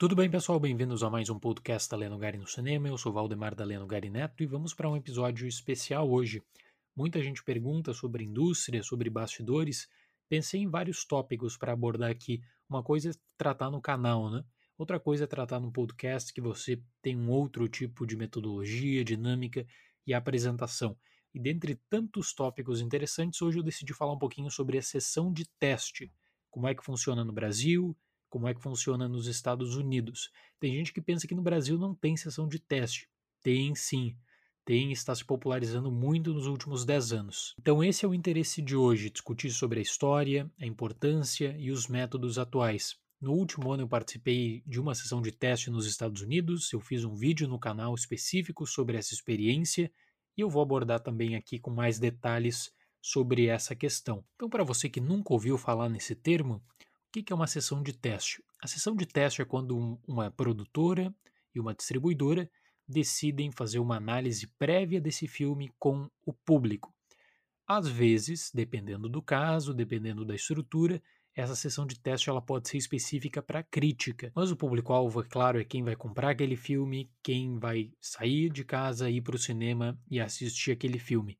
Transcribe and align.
Tudo 0.00 0.16
bem, 0.16 0.30
pessoal? 0.30 0.58
Bem-vindos 0.58 1.02
a 1.02 1.10
mais 1.10 1.28
um 1.28 1.38
podcast 1.38 1.86
da 1.90 1.94
Leno 1.94 2.16
Gari 2.16 2.38
no 2.38 2.46
Cinema. 2.46 2.88
Eu 2.88 2.96
sou 2.96 3.12
Valdemar 3.12 3.54
da 3.54 3.66
Leno 3.66 3.86
Gari 3.86 4.08
Neto 4.08 4.42
e 4.42 4.46
vamos 4.46 4.72
para 4.72 4.88
um 4.88 4.96
episódio 4.96 5.46
especial 5.46 6.10
hoje. 6.10 6.42
Muita 6.96 7.22
gente 7.22 7.44
pergunta 7.44 7.92
sobre 7.92 8.24
indústria, 8.24 8.82
sobre 8.82 9.10
bastidores. 9.10 9.90
Pensei 10.26 10.62
em 10.62 10.70
vários 10.70 11.04
tópicos 11.04 11.58
para 11.58 11.74
abordar 11.74 12.10
aqui. 12.10 12.40
Uma 12.66 12.82
coisa 12.82 13.10
é 13.10 13.12
tratar 13.36 13.70
no 13.70 13.78
canal, 13.78 14.30
né? 14.30 14.42
Outra 14.78 14.98
coisa 14.98 15.24
é 15.24 15.26
tratar 15.26 15.60
no 15.60 15.70
podcast 15.70 16.32
que 16.32 16.40
você 16.40 16.82
tem 17.02 17.14
um 17.14 17.28
outro 17.28 17.68
tipo 17.68 18.06
de 18.06 18.16
metodologia, 18.16 19.04
dinâmica 19.04 19.66
e 20.06 20.14
apresentação. 20.14 20.96
E 21.34 21.38
dentre 21.38 21.78
tantos 21.90 22.32
tópicos 22.32 22.80
interessantes, 22.80 23.42
hoje 23.42 23.58
eu 23.58 23.62
decidi 23.62 23.92
falar 23.92 24.14
um 24.14 24.18
pouquinho 24.18 24.50
sobre 24.50 24.78
a 24.78 24.82
sessão 24.82 25.30
de 25.30 25.46
teste. 25.58 26.10
Como 26.50 26.66
é 26.66 26.74
que 26.74 26.82
funciona 26.82 27.22
no 27.22 27.34
Brasil, 27.34 27.94
como 28.30 28.48
é 28.48 28.54
que 28.54 28.62
funciona 28.62 29.08
nos 29.08 29.26
Estados 29.26 29.76
Unidos. 29.76 30.30
Tem 30.58 30.72
gente 30.72 30.92
que 30.92 31.00
pensa 31.00 31.26
que 31.26 31.34
no 31.34 31.42
Brasil 31.42 31.76
não 31.76 31.94
tem 31.94 32.16
sessão 32.16 32.48
de 32.48 32.58
teste. 32.58 33.08
Tem 33.42 33.74
sim. 33.74 34.16
Tem 34.64 34.92
está 34.92 35.14
se 35.14 35.24
popularizando 35.24 35.90
muito 35.90 36.32
nos 36.32 36.46
últimos 36.46 36.84
10 36.84 37.12
anos. 37.12 37.54
Então, 37.58 37.82
esse 37.82 38.04
é 38.04 38.08
o 38.08 38.14
interesse 38.14 38.62
de 38.62 38.76
hoje: 38.76 39.10
discutir 39.10 39.50
sobre 39.50 39.80
a 39.80 39.82
história, 39.82 40.50
a 40.60 40.64
importância 40.64 41.56
e 41.58 41.70
os 41.70 41.88
métodos 41.88 42.38
atuais. 42.38 42.96
No 43.20 43.32
último 43.32 43.72
ano, 43.72 43.82
eu 43.82 43.88
participei 43.88 44.62
de 44.66 44.80
uma 44.80 44.94
sessão 44.94 45.20
de 45.20 45.32
teste 45.32 45.70
nos 45.70 45.86
Estados 45.86 46.22
Unidos. 46.22 46.72
Eu 46.72 46.80
fiz 46.80 47.04
um 47.04 47.14
vídeo 47.14 47.48
no 47.48 47.58
canal 47.58 47.94
específico 47.94 48.66
sobre 48.66 48.96
essa 48.96 49.12
experiência 49.12 49.90
e 50.36 50.40
eu 50.40 50.48
vou 50.48 50.62
abordar 50.62 51.00
também 51.00 51.36
aqui 51.36 51.58
com 51.58 51.70
mais 51.70 51.98
detalhes 51.98 52.72
sobre 53.02 53.46
essa 53.46 53.74
questão. 53.74 54.24
Então, 54.36 54.48
para 54.48 54.64
você 54.64 54.88
que 54.88 55.00
nunca 55.00 55.32
ouviu 55.32 55.58
falar 55.58 55.88
nesse 55.88 56.14
termo, 56.14 56.62
o 57.10 57.24
que 57.24 57.32
é 57.32 57.36
uma 57.36 57.48
sessão 57.48 57.82
de 57.82 57.92
teste? 57.92 58.40
A 58.62 58.68
sessão 58.68 58.94
de 58.94 59.04
teste 59.04 59.42
é 59.42 59.44
quando 59.44 60.00
uma 60.06 60.30
produtora 60.30 61.12
e 61.52 61.58
uma 61.58 61.74
distribuidora 61.74 62.48
decidem 62.86 63.50
fazer 63.50 63.80
uma 63.80 63.96
análise 63.96 64.46
prévia 64.46 65.00
desse 65.00 65.26
filme 65.26 65.72
com 65.76 66.08
o 66.24 66.32
público. 66.32 66.94
Às 67.66 67.88
vezes, 67.88 68.52
dependendo 68.54 69.08
do 69.08 69.20
caso, 69.20 69.74
dependendo 69.74 70.24
da 70.24 70.36
estrutura, 70.36 71.02
essa 71.34 71.56
sessão 71.56 71.84
de 71.84 71.98
teste 71.98 72.30
ela 72.30 72.40
pode 72.40 72.68
ser 72.68 72.76
específica 72.76 73.42
para 73.42 73.62
crítica, 73.62 74.30
mas 74.34 74.52
o 74.52 74.56
público-alvo, 74.56 75.20
é 75.20 75.24
claro, 75.24 75.60
é 75.60 75.64
quem 75.64 75.82
vai 75.82 75.96
comprar 75.96 76.30
aquele 76.30 76.56
filme, 76.56 77.10
quem 77.22 77.58
vai 77.58 77.92
sair 78.00 78.50
de 78.50 78.64
casa, 78.64 79.10
ir 79.10 79.22
para 79.22 79.36
o 79.36 79.38
cinema 79.38 79.98
e 80.08 80.20
assistir 80.20 80.72
aquele 80.72 80.98
filme. 80.98 81.36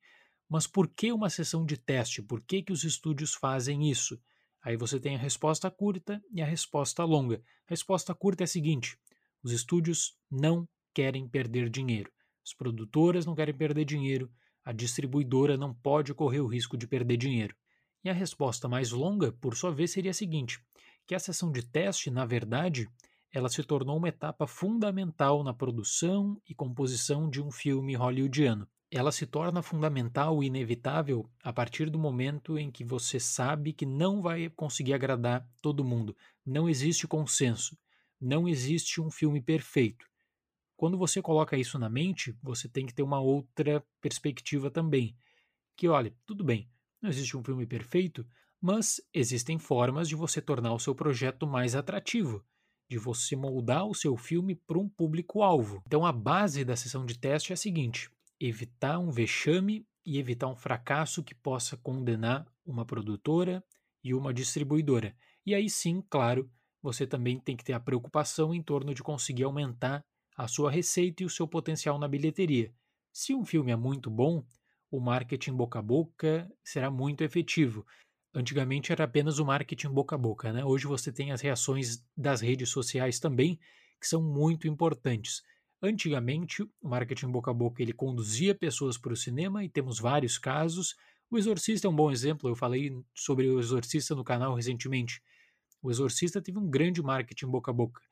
Mas 0.49 0.67
por 0.67 0.89
que 0.89 1.13
uma 1.13 1.31
sessão 1.31 1.65
de 1.65 1.77
teste? 1.77 2.23
Por 2.23 2.41
que, 2.41 2.61
que 2.61 2.73
os 2.73 2.83
estúdios 2.83 3.35
fazem 3.35 3.89
isso? 3.89 4.21
Aí 4.63 4.77
você 4.77 5.01
tem 5.01 5.17
a 5.17 5.19
resposta 5.19 5.71
curta 5.71 6.23
e 6.33 6.43
a 6.43 6.47
resposta 6.47 7.03
longa. 7.05 7.43
A 7.67 7.71
resposta 7.71 8.15
curta 8.15 8.43
é 8.43 8.45
a 8.45 8.49
seguinte: 8.49 8.99
os 9.43 9.53
estúdios 9.53 10.17
não 10.31 10.69
querem 10.93 11.29
perder 11.29 11.71
dinheiro. 11.71 12.11
As 12.45 12.53
produtoras 12.53 13.25
não 13.25 13.35
querem 13.35 13.55
perder 13.55 13.85
dinheiro, 13.85 14.31
a 14.65 14.73
distribuidora 14.73 15.57
não 15.57 15.75
pode 15.75 16.13
correr 16.13 16.41
o 16.41 16.47
risco 16.47 16.77
de 16.77 16.87
perder 16.87 17.17
dinheiro. 17.17 17.57
E 18.05 18.11
a 18.11 18.13
resposta 18.13 18.69
mais 18.69 18.91
longa, 18.91 19.33
por 19.33 19.57
sua 19.57 19.73
vez, 19.73 19.93
seria 19.93 20.11
a 20.11 20.15
seguinte: 20.15 20.61
que 21.07 21.15
a 21.15 21.19
sessão 21.19 21.51
de 21.51 21.63
teste, 21.63 22.11
na 22.11 22.27
verdade, 22.27 22.89
ela 23.33 23.49
se 23.49 23.63
tornou 23.63 23.97
uma 23.97 24.09
etapa 24.09 24.47
fundamental 24.47 25.43
na 25.43 25.55
produção 25.55 26.41
e 26.49 26.55
composição 26.55 27.31
de 27.31 27.41
um 27.41 27.51
filme 27.51 27.95
hollywoodiano 27.95 28.69
ela 28.91 29.13
se 29.13 29.25
torna 29.25 29.63
fundamental 29.63 30.43
e 30.43 30.47
inevitável 30.47 31.31
a 31.45 31.53
partir 31.53 31.89
do 31.89 31.99
momento 31.99 32.59
em 32.59 32.71
que 32.71 32.85
você 32.85 33.21
sabe 33.21 33.73
que 33.73 33.87
não 33.87 34.21
vai 34.21 34.51
conseguir 34.51 34.95
agradar 34.95 35.49
todo 35.63 35.85
mundo. 35.85 36.17
Não 36.45 36.69
existe 36.69 37.07
consenso. 37.07 37.79
Não 38.21 38.49
existe 38.49 39.01
um 39.01 39.11
filme 39.11 39.41
perfeito. 39.41 40.05
Quando 40.77 40.99
você 40.99 41.23
coloca 41.23 41.57
isso 41.57 41.79
na 41.79 41.89
mente, 41.89 42.37
você 42.43 42.69
tem 42.69 42.85
que 42.85 42.93
ter 42.93 43.03
uma 43.03 43.21
outra 43.21 43.85
perspectiva 44.01 44.71
também. 44.71 45.17
Que, 45.77 45.87
olha, 45.87 46.13
tudo 46.27 46.43
bem, 46.43 46.69
não 47.01 47.09
existe 47.09 47.37
um 47.37 47.45
filme 47.45 47.67
perfeito, 47.67 48.27
mas 48.61 49.01
existem 49.15 49.59
formas 49.59 50.09
de 50.09 50.17
você 50.17 50.43
tornar 50.43 50.75
o 50.75 50.81
seu 50.81 50.95
projeto 50.95 51.47
mais 51.47 51.77
atrativo, 51.77 52.45
de 52.89 52.99
você 52.99 53.37
moldar 53.37 53.87
o 53.87 53.95
seu 53.95 54.17
filme 54.17 54.55
para 54.55 54.79
um 54.79 54.89
público-alvo. 54.89 55.83
Então, 55.87 56.05
a 56.05 56.13
base 56.13 56.65
da 56.65 56.75
sessão 56.77 57.07
de 57.07 57.17
teste 57.19 57.53
é 57.53 57.55
a 57.55 57.57
seguinte: 57.57 58.11
evitar 58.41 58.99
um 58.99 59.11
vexame 59.11 59.87
e 60.05 60.19
evitar 60.19 60.49
um 60.49 60.57
fracasso 60.57 61.23
que 61.23 61.35
possa 61.35 61.77
condenar 61.77 62.47
uma 62.65 62.87
produtora 62.87 63.63
e 64.03 64.15
uma 64.15 64.33
distribuidora. 64.33 65.15
E 65.45 65.55
aí 65.55 65.69
sim, 65.69 66.03
claro, 66.09 66.51
você 66.83 67.07
também 67.07 67.39
tem 67.39 67.57
que 67.57 67.65
ter 67.65 67.75
a 67.75 67.81
preocupação 67.81 68.55
em 68.55 68.63
torno 68.63 68.95
de 68.95 69.03
conseguir 69.03 69.45
aumentar 69.45 70.03
a 70.37 70.49
sua 70.49 70.71
receita 70.71 71.23
e 71.23 71.27
o 71.27 71.31
seu 71.31 71.47
potencial 71.47 71.99
na 71.99 72.09
bilheteria. 72.09 72.73
Se 73.13 73.35
um 73.35 73.45
filme 73.45 73.71
é 73.71 73.77
muito 73.77 74.11
bom, 74.11 74.45
o 74.91 75.01
marketing 75.01 75.53
boca 75.53 75.79
a 75.79 75.83
boca 75.83 76.51
será 76.65 76.91
muito 76.91 77.23
efetivo. 77.23 77.87
Antigamente 78.35 78.93
era 78.93 79.05
apenas 79.05 79.39
o 79.39 79.45
marketing 79.45 79.91
boca 79.91 80.15
a 80.15 80.19
boca, 80.19 80.53
né? 80.53 80.65
Hoje 80.65 80.87
você 80.87 81.13
tem 81.13 81.33
as 81.33 81.41
reações 81.41 82.03
das 82.17 82.41
redes 82.41 82.71
sociais 82.71 83.19
também, 83.21 83.59
que 84.01 84.07
são 84.07 84.23
muito 84.23 84.67
importantes. 84.67 85.43
Antigamente, 85.83 86.63
o 86.63 86.89
marketing 86.89 87.29
boca 87.29 87.51
a 87.51 87.55
boca 87.55 87.83
ele 87.83 87.93
conduzia 87.93 88.55
pessoas 88.55 88.99
para 88.99 89.15
o 89.15 89.17
cinema 89.17 89.65
e 89.65 89.69
temos 89.69 89.99
vários 89.99 90.37
casos. 90.37 90.95
O 91.31 91.39
Exorcista 91.39 91.87
é 91.87 91.91
um 91.91 91.97
bom 91.97 92.11
exemplo, 92.11 92.51
eu 92.51 92.55
falei 92.55 92.93
sobre 93.15 93.49
o 93.49 93.59
Exorcista 93.59 94.15
no 94.15 94.23
canal 94.23 94.55
recentemente. 94.55 95.23
O 95.83 95.91
Exorcista 95.91 96.43
teve 96.43 96.59
um 96.59 96.69
grande 96.69 97.03
marketing 97.03 97.47
boca 97.47 97.71
a 97.71 97.75
boca. 97.75 98.03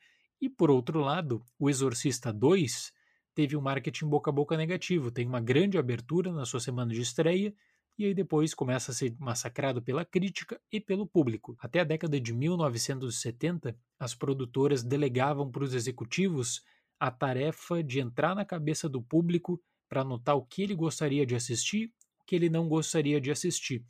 E 0.41 0.49
por 0.49 0.71
outro 0.71 1.01
lado, 1.01 1.45
o 1.59 1.69
Exorcista 1.69 2.33
2 2.33 2.93
teve 3.35 3.55
um 3.55 3.61
marketing 3.61 4.07
boca 4.07 4.31
a 4.31 4.33
boca 4.33 4.57
negativo, 4.57 5.11
tem 5.11 5.27
uma 5.27 5.41
grande 5.41 5.77
abertura 5.77 6.33
na 6.33 6.47
sua 6.47 6.61
semana 6.61 6.95
de 6.95 7.03
estreia 7.03 7.55
e 7.99 8.05
aí 8.05 8.15
depois 8.15 8.55
começa 8.55 8.93
a 8.93 8.95
ser 8.95 9.15
massacrado 9.19 9.83
pela 9.83 10.05
crítica 10.05 10.59
e 10.73 10.81
pelo 10.81 11.07
público. 11.07 11.57
Até 11.59 11.81
a 11.81 11.85
década 11.85 12.19
de 12.21 12.33
1970, 12.33 13.77
as 13.99 14.15
produtoras 14.15 14.83
delegavam 14.85 15.51
para 15.51 15.65
os 15.65 15.75
executivos 15.75 16.63
a 16.99 17.11
tarefa 17.11 17.83
de 17.83 18.01
entrar 18.01 18.35
na 18.35 18.45
cabeça 18.45 18.89
do 18.89 19.01
público 19.01 19.61
para 19.89 20.05
notar 20.05 20.37
o 20.37 20.43
que 20.43 20.63
ele 20.63 20.75
gostaria 20.75 21.25
de 21.25 21.35
assistir, 21.35 21.93
o 22.21 22.25
que 22.25 22.35
ele 22.35 22.49
não 22.49 22.69
gostaria 22.69 23.21
de 23.21 23.31
assistir. 23.31 23.85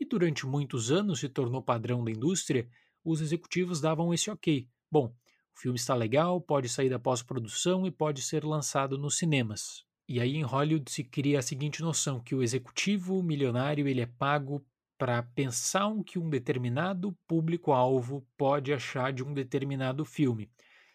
E 0.00 0.04
durante 0.04 0.46
muitos 0.46 0.90
anos 0.90 1.20
se 1.20 1.28
tornou 1.28 1.62
padrão 1.62 2.04
da 2.04 2.10
indústria, 2.10 2.68
os 3.04 3.20
executivos 3.20 3.80
davam 3.80 4.12
esse 4.12 4.30
ok. 4.30 4.68
Bom, 4.90 5.14
o 5.54 5.60
filme 5.60 5.78
está 5.78 5.94
legal, 5.94 6.40
pode 6.40 6.68
sair 6.68 6.88
da 6.88 6.98
pós-produção 6.98 7.86
e 7.86 7.90
pode 7.90 8.22
ser 8.22 8.44
lançado 8.44 8.96
nos 8.96 9.18
cinemas. 9.18 9.84
E 10.08 10.20
aí 10.20 10.36
em 10.36 10.42
Hollywood 10.42 10.90
se 10.90 11.04
cria 11.04 11.38
a 11.38 11.42
seguinte 11.42 11.82
noção 11.82 12.20
que 12.20 12.34
o 12.34 12.42
executivo 12.42 13.22
milionário 13.22 13.86
ele 13.86 14.00
é 14.00 14.06
pago 14.06 14.64
para 14.98 15.22
pensar 15.22 15.88
o 15.88 16.04
que 16.04 16.18
um 16.18 16.30
determinado 16.30 17.16
público-alvo 17.26 18.26
pode 18.36 18.72
achar 18.72 19.12
de 19.12 19.22
um 19.22 19.34
determinado 19.34 20.04
filme. 20.04 20.50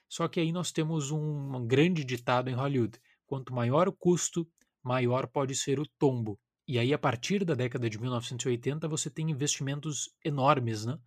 Só 0.10 0.28
que 0.28 0.40
aí 0.40 0.52
nós 0.52 0.72
temos 0.72 1.12
um, 1.12 1.66
grande 1.66 2.04
ditado 2.04 2.50
em 2.50 2.54
Hollywood: 2.54 3.00
quanto 3.26 3.54
maior 3.54 3.88
o 3.88 3.94
custo, 3.94 4.48
maior 4.84 5.28
pode 5.28 5.56
ser 5.56 5.80
o 5.80 5.86
tombo. 6.00 6.40
E 6.68 6.78
aí, 6.78 6.94
a 6.94 6.98
partir 6.98 7.46
da 7.46 7.54
década 7.54 7.90
de 7.90 8.00
1980, 8.00 8.88
você 8.88 9.10
tem 9.10 9.32
investimentos 9.32 10.10
enormes, 10.24 10.86
né? 10.86 10.98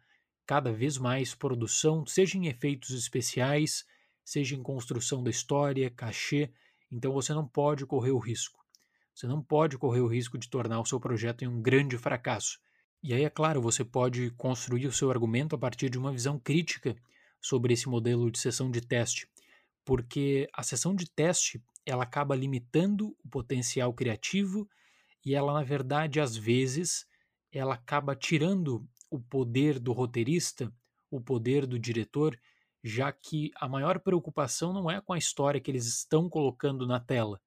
Cada 0.46 0.72
vez 0.72 0.98
mais 0.98 1.34
produção, 1.34 2.04
seja 2.06 2.36
em 2.36 2.46
efeitos 2.46 2.90
especiais, 2.90 3.84
seja 4.24 4.56
em 4.56 4.62
construção 4.62 5.22
da 5.22 5.30
história, 5.30 5.90
cachê. 5.90 6.50
Então 6.90 7.12
você 7.12 7.32
não 7.32 7.46
pode 7.46 7.86
correr 7.86 8.10
o 8.10 8.18
risco. 8.18 8.58
Você 9.14 9.26
não 9.26 9.42
pode 9.42 9.76
correr 9.76 10.00
o 10.00 10.06
risco 10.06 10.38
de 10.38 10.48
tornar 10.48 10.80
o 10.80 10.86
seu 10.86 10.98
projeto 10.98 11.42
em 11.42 11.46
um 11.46 11.60
grande 11.60 11.98
fracasso. 11.98 12.58
E 13.02 13.14
aí, 13.14 13.24
é 13.24 13.30
claro, 13.30 13.60
você 13.60 13.84
pode 13.84 14.30
construir 14.32 14.86
o 14.86 14.92
seu 14.92 15.10
argumento 15.10 15.54
a 15.54 15.58
partir 15.58 15.88
de 15.88 15.98
uma 15.98 16.12
visão 16.12 16.38
crítica 16.38 16.96
sobre 17.40 17.72
esse 17.72 17.88
modelo 17.88 18.30
de 18.30 18.38
sessão 18.38 18.70
de 18.70 18.80
teste, 18.80 19.28
porque 19.84 20.48
a 20.52 20.62
sessão 20.62 20.94
de 20.94 21.10
teste 21.10 21.62
ela 21.86 22.04
acaba 22.04 22.36
limitando 22.36 23.16
o 23.24 23.28
potencial 23.28 23.92
criativo 23.92 24.68
e 25.24 25.34
ela 25.34 25.52
na 25.52 25.62
verdade 25.62 26.20
às 26.20 26.36
vezes 26.36 27.06
ela 27.52 27.74
acaba 27.74 28.14
tirando 28.14 28.86
o 29.10 29.18
poder 29.18 29.78
do 29.78 29.92
roteirista, 29.92 30.72
o 31.10 31.20
poder 31.20 31.66
do 31.66 31.78
diretor, 31.78 32.38
já 32.82 33.10
que 33.10 33.50
a 33.56 33.68
maior 33.68 33.98
preocupação 33.98 34.72
não 34.72 34.90
é 34.90 35.00
com 35.00 35.12
a 35.12 35.18
história 35.18 35.60
que 35.60 35.70
eles 35.70 35.86
estão 35.86 36.28
colocando 36.28 36.86
na 36.86 37.00
tela. 37.00 37.40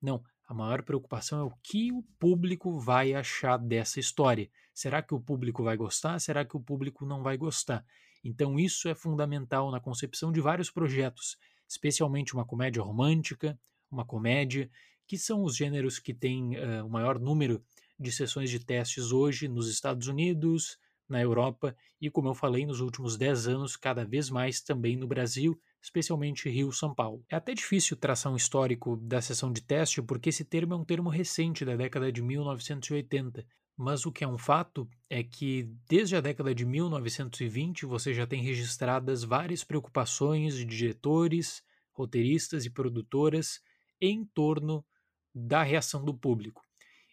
Não, 0.00 0.22
a 0.46 0.54
maior 0.54 0.82
preocupação 0.82 1.40
é 1.40 1.42
o 1.42 1.52
que 1.62 1.92
o 1.92 2.02
público 2.18 2.78
vai 2.78 3.12
achar 3.12 3.58
dessa 3.58 4.00
história. 4.00 4.48
Será 4.72 5.02
que 5.02 5.14
o 5.14 5.20
público 5.20 5.62
vai 5.62 5.76
gostar? 5.76 6.18
Será 6.20 6.44
que 6.44 6.56
o 6.56 6.60
público 6.60 7.04
não 7.04 7.22
vai 7.22 7.36
gostar? 7.36 7.84
Então, 8.22 8.58
isso 8.58 8.88
é 8.88 8.94
fundamental 8.94 9.70
na 9.70 9.80
concepção 9.80 10.32
de 10.32 10.40
vários 10.40 10.70
projetos, 10.70 11.36
especialmente 11.68 12.34
uma 12.34 12.44
comédia 12.44 12.82
romântica, 12.82 13.58
uma 13.90 14.04
comédia, 14.04 14.70
que 15.06 15.16
são 15.16 15.42
os 15.42 15.56
gêneros 15.56 15.98
que 15.98 16.12
têm 16.12 16.56
uh, 16.56 16.84
o 16.84 16.90
maior 16.90 17.18
número 17.18 17.62
de 17.98 18.12
sessões 18.12 18.50
de 18.50 18.60
testes 18.60 19.10
hoje 19.10 19.48
nos 19.48 19.68
Estados 19.68 20.06
Unidos, 20.06 20.78
na 21.08 21.20
Europa 21.20 21.74
e, 22.00 22.10
como 22.10 22.28
eu 22.28 22.34
falei, 22.34 22.66
nos 22.66 22.80
últimos 22.80 23.16
10 23.16 23.48
anos, 23.48 23.76
cada 23.76 24.04
vez 24.04 24.28
mais 24.28 24.60
também 24.60 24.96
no 24.96 25.06
Brasil, 25.06 25.58
especialmente 25.82 26.50
Rio-São 26.50 26.94
Paulo. 26.94 27.24
É 27.28 27.36
até 27.36 27.54
difícil 27.54 27.96
traçar 27.96 28.30
um 28.30 28.36
histórico 28.36 28.96
da 28.96 29.22
sessão 29.22 29.50
de 29.50 29.62
teste 29.62 30.02
porque 30.02 30.28
esse 30.28 30.44
termo 30.44 30.74
é 30.74 30.76
um 30.76 30.84
termo 30.84 31.08
recente 31.08 31.64
da 31.64 31.74
década 31.76 32.12
de 32.12 32.20
1980. 32.20 33.46
Mas 33.78 34.04
o 34.04 34.10
que 34.10 34.24
é 34.24 34.28
um 34.28 34.36
fato 34.36 34.90
é 35.08 35.22
que 35.22 35.70
desde 35.88 36.16
a 36.16 36.20
década 36.20 36.52
de 36.52 36.66
1920 36.66 37.86
você 37.86 38.12
já 38.12 38.26
tem 38.26 38.42
registradas 38.42 39.22
várias 39.22 39.62
preocupações 39.62 40.56
de 40.56 40.64
diretores, 40.64 41.62
roteiristas 41.92 42.66
e 42.66 42.70
produtoras 42.70 43.60
em 44.00 44.24
torno 44.24 44.84
da 45.32 45.62
reação 45.62 46.04
do 46.04 46.12
público. 46.12 46.60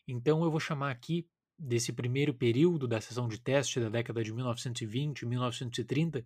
Então 0.08 0.44
eu 0.44 0.50
vou 0.50 0.60
chamar 0.60 0.90
aqui 0.90 1.28
desse 1.58 1.94
primeiro 1.94 2.34
período 2.34 2.88
da 2.88 3.00
sessão 3.00 3.28
de 3.28 3.40
teste 3.40 3.80
da 3.80 3.88
década 3.88 4.24
de 4.24 4.34
1920 4.34 5.24
1930 5.24 6.26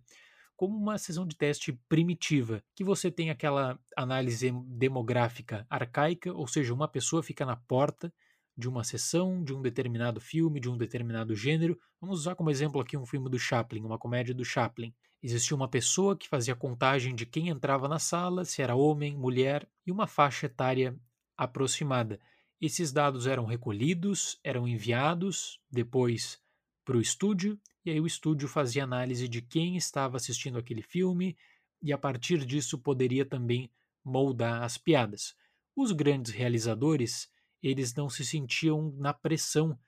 como 0.56 0.74
uma 0.74 0.96
sessão 0.96 1.26
de 1.26 1.36
teste 1.36 1.72
primitiva, 1.86 2.62
que 2.74 2.84
você 2.84 3.10
tem 3.10 3.30
aquela 3.30 3.78
análise 3.96 4.50
demográfica 4.66 5.66
arcaica, 5.70 6.32
ou 6.32 6.46
seja, 6.46 6.72
uma 6.74 6.88
pessoa 6.88 7.22
fica 7.22 7.44
na 7.46 7.56
porta 7.56 8.12
de 8.60 8.68
uma 8.68 8.84
sessão, 8.84 9.42
de 9.42 9.52
um 9.52 9.60
determinado 9.60 10.20
filme, 10.20 10.60
de 10.60 10.70
um 10.70 10.76
determinado 10.76 11.34
gênero. 11.34 11.76
Vamos 12.00 12.20
usar 12.20 12.36
como 12.36 12.50
exemplo 12.50 12.80
aqui 12.80 12.96
um 12.96 13.06
filme 13.06 13.28
do 13.28 13.38
Chaplin, 13.38 13.82
uma 13.82 13.98
comédia 13.98 14.32
do 14.32 14.44
Chaplin. 14.44 14.94
Existia 15.22 15.56
uma 15.56 15.68
pessoa 15.68 16.16
que 16.16 16.28
fazia 16.28 16.54
contagem 16.54 17.14
de 17.14 17.26
quem 17.26 17.48
entrava 17.48 17.88
na 17.88 17.98
sala, 17.98 18.44
se 18.44 18.62
era 18.62 18.76
homem, 18.76 19.16
mulher 19.16 19.68
e 19.84 19.90
uma 19.90 20.06
faixa 20.06 20.46
etária 20.46 20.96
aproximada. 21.36 22.20
Esses 22.60 22.92
dados 22.92 23.26
eram 23.26 23.46
recolhidos, 23.46 24.38
eram 24.44 24.68
enviados 24.68 25.58
depois 25.70 26.38
para 26.84 26.96
o 26.96 27.00
estúdio, 27.00 27.58
e 27.84 27.90
aí 27.90 28.00
o 28.00 28.06
estúdio 28.06 28.46
fazia 28.48 28.84
análise 28.84 29.26
de 29.26 29.40
quem 29.40 29.76
estava 29.76 30.16
assistindo 30.16 30.58
aquele 30.58 30.82
filme, 30.82 31.36
e 31.82 31.92
a 31.92 31.98
partir 31.98 32.44
disso 32.44 32.78
poderia 32.78 33.24
também 33.24 33.70
moldar 34.04 34.62
as 34.62 34.76
piadas. 34.76 35.34
Os 35.74 35.92
grandes 35.92 36.32
realizadores, 36.32 37.30
eles 37.62 37.94
não 37.94 38.08
se 38.08 38.24
sentiam 38.24 38.92
na 38.96 39.12
pressão 39.12 39.78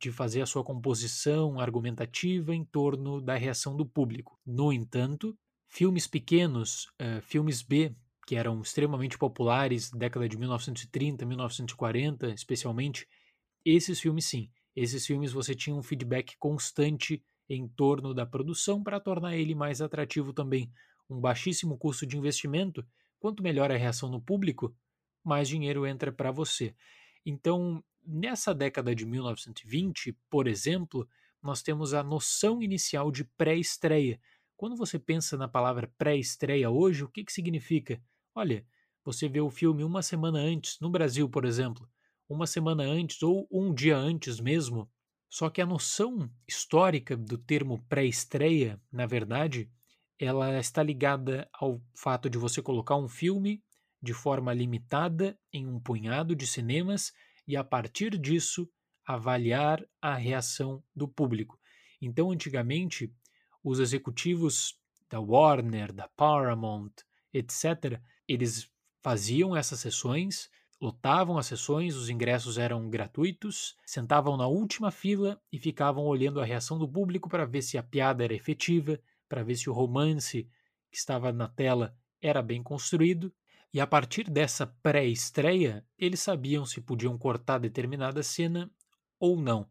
de 0.00 0.10
fazer 0.10 0.40
a 0.40 0.46
sua 0.46 0.64
composição 0.64 1.60
argumentativa 1.60 2.54
em 2.54 2.64
torno 2.64 3.20
da 3.20 3.36
reação 3.36 3.76
do 3.76 3.84
público. 3.84 4.38
No 4.46 4.72
entanto, 4.72 5.36
filmes 5.68 6.06
pequenos, 6.06 6.86
uh, 7.00 7.20
filmes 7.22 7.62
B, 7.62 7.94
que 8.26 8.34
eram 8.34 8.60
extremamente 8.62 9.18
populares 9.18 9.90
década 9.90 10.28
de 10.28 10.38
1930, 10.38 11.26
1940, 11.26 12.28
especialmente, 12.30 13.06
esses 13.64 14.00
filmes 14.00 14.24
sim. 14.24 14.50
Esses 14.74 15.04
filmes 15.04 15.32
você 15.32 15.54
tinha 15.54 15.76
um 15.76 15.82
feedback 15.82 16.36
constante 16.38 17.22
em 17.48 17.68
torno 17.68 18.14
da 18.14 18.24
produção 18.24 18.82
para 18.82 19.00
tornar 19.00 19.36
ele 19.36 19.54
mais 19.54 19.82
atrativo 19.82 20.32
também. 20.32 20.72
Um 21.10 21.20
baixíssimo 21.20 21.76
custo 21.76 22.06
de 22.06 22.16
investimento, 22.16 22.86
quanto 23.18 23.42
melhor 23.42 23.70
a 23.70 23.76
reação 23.76 24.08
no 24.08 24.20
público, 24.20 24.74
mais 25.24 25.48
dinheiro 25.48 25.86
entra 25.86 26.12
para 26.12 26.30
você. 26.30 26.74
Então, 27.24 27.82
nessa 28.04 28.54
década 28.54 28.94
de 28.94 29.04
1920, 29.04 30.16
por 30.28 30.46
exemplo, 30.46 31.08
nós 31.42 31.62
temos 31.62 31.94
a 31.94 32.02
noção 32.02 32.62
inicial 32.62 33.10
de 33.10 33.24
pré-estreia. 33.24 34.20
Quando 34.56 34.76
você 34.76 34.98
pensa 34.98 35.36
na 35.36 35.48
palavra 35.48 35.92
pré-estreia 35.96 36.70
hoje, 36.70 37.04
o 37.04 37.08
que, 37.08 37.24
que 37.24 37.32
significa? 37.32 38.02
Olha, 38.34 38.64
você 39.04 39.28
vê 39.28 39.40
o 39.40 39.50
filme 39.50 39.82
uma 39.82 40.02
semana 40.02 40.38
antes, 40.38 40.78
no 40.80 40.90
Brasil, 40.90 41.28
por 41.28 41.44
exemplo, 41.44 41.88
uma 42.28 42.46
semana 42.46 42.84
antes 42.84 43.22
ou 43.22 43.48
um 43.50 43.72
dia 43.72 43.96
antes 43.96 44.38
mesmo. 44.38 44.90
Só 45.28 45.48
que 45.48 45.62
a 45.62 45.66
noção 45.66 46.30
histórica 46.46 47.16
do 47.16 47.38
termo 47.38 47.82
pré-estreia, 47.88 48.80
na 48.92 49.06
verdade, 49.06 49.70
ela 50.18 50.58
está 50.58 50.82
ligada 50.82 51.48
ao 51.52 51.80
fato 51.94 52.28
de 52.28 52.36
você 52.36 52.60
colocar 52.60 52.96
um 52.96 53.08
filme 53.08 53.62
de 54.02 54.12
forma 54.14 54.52
limitada 54.54 55.38
em 55.52 55.66
um 55.66 55.78
punhado 55.78 56.34
de 56.34 56.46
cinemas 56.46 57.12
e 57.46 57.56
a 57.56 57.64
partir 57.64 58.18
disso 58.18 58.68
avaliar 59.04 59.84
a 60.00 60.14
reação 60.14 60.82
do 60.94 61.08
público. 61.08 61.58
Então, 62.00 62.30
antigamente, 62.30 63.12
os 63.62 63.78
executivos 63.78 64.78
da 65.08 65.20
Warner, 65.20 65.92
da 65.92 66.08
Paramount, 66.08 66.92
etc., 67.32 68.00
eles 68.26 68.70
faziam 69.02 69.56
essas 69.56 69.80
sessões, 69.80 70.48
lotavam 70.80 71.36
as 71.36 71.46
sessões, 71.46 71.96
os 71.96 72.08
ingressos 72.08 72.56
eram 72.56 72.88
gratuitos, 72.88 73.76
sentavam 73.84 74.36
na 74.36 74.46
última 74.46 74.90
fila 74.90 75.40
e 75.52 75.58
ficavam 75.58 76.04
olhando 76.04 76.40
a 76.40 76.44
reação 76.44 76.78
do 76.78 76.88
público 76.88 77.28
para 77.28 77.44
ver 77.44 77.62
se 77.62 77.76
a 77.76 77.82
piada 77.82 78.24
era 78.24 78.34
efetiva, 78.34 78.98
para 79.28 79.42
ver 79.42 79.56
se 79.56 79.68
o 79.68 79.72
romance 79.72 80.48
que 80.90 80.96
estava 80.96 81.32
na 81.32 81.48
tela 81.48 81.94
era 82.20 82.40
bem 82.42 82.62
construído. 82.62 83.32
E 83.72 83.80
a 83.80 83.86
partir 83.86 84.28
dessa 84.28 84.66
pré-estreia, 84.66 85.84
eles 85.96 86.20
sabiam 86.20 86.66
se 86.66 86.80
podiam 86.80 87.16
cortar 87.16 87.58
determinada 87.58 88.22
cena 88.22 88.70
ou 89.18 89.40
não. 89.40 89.68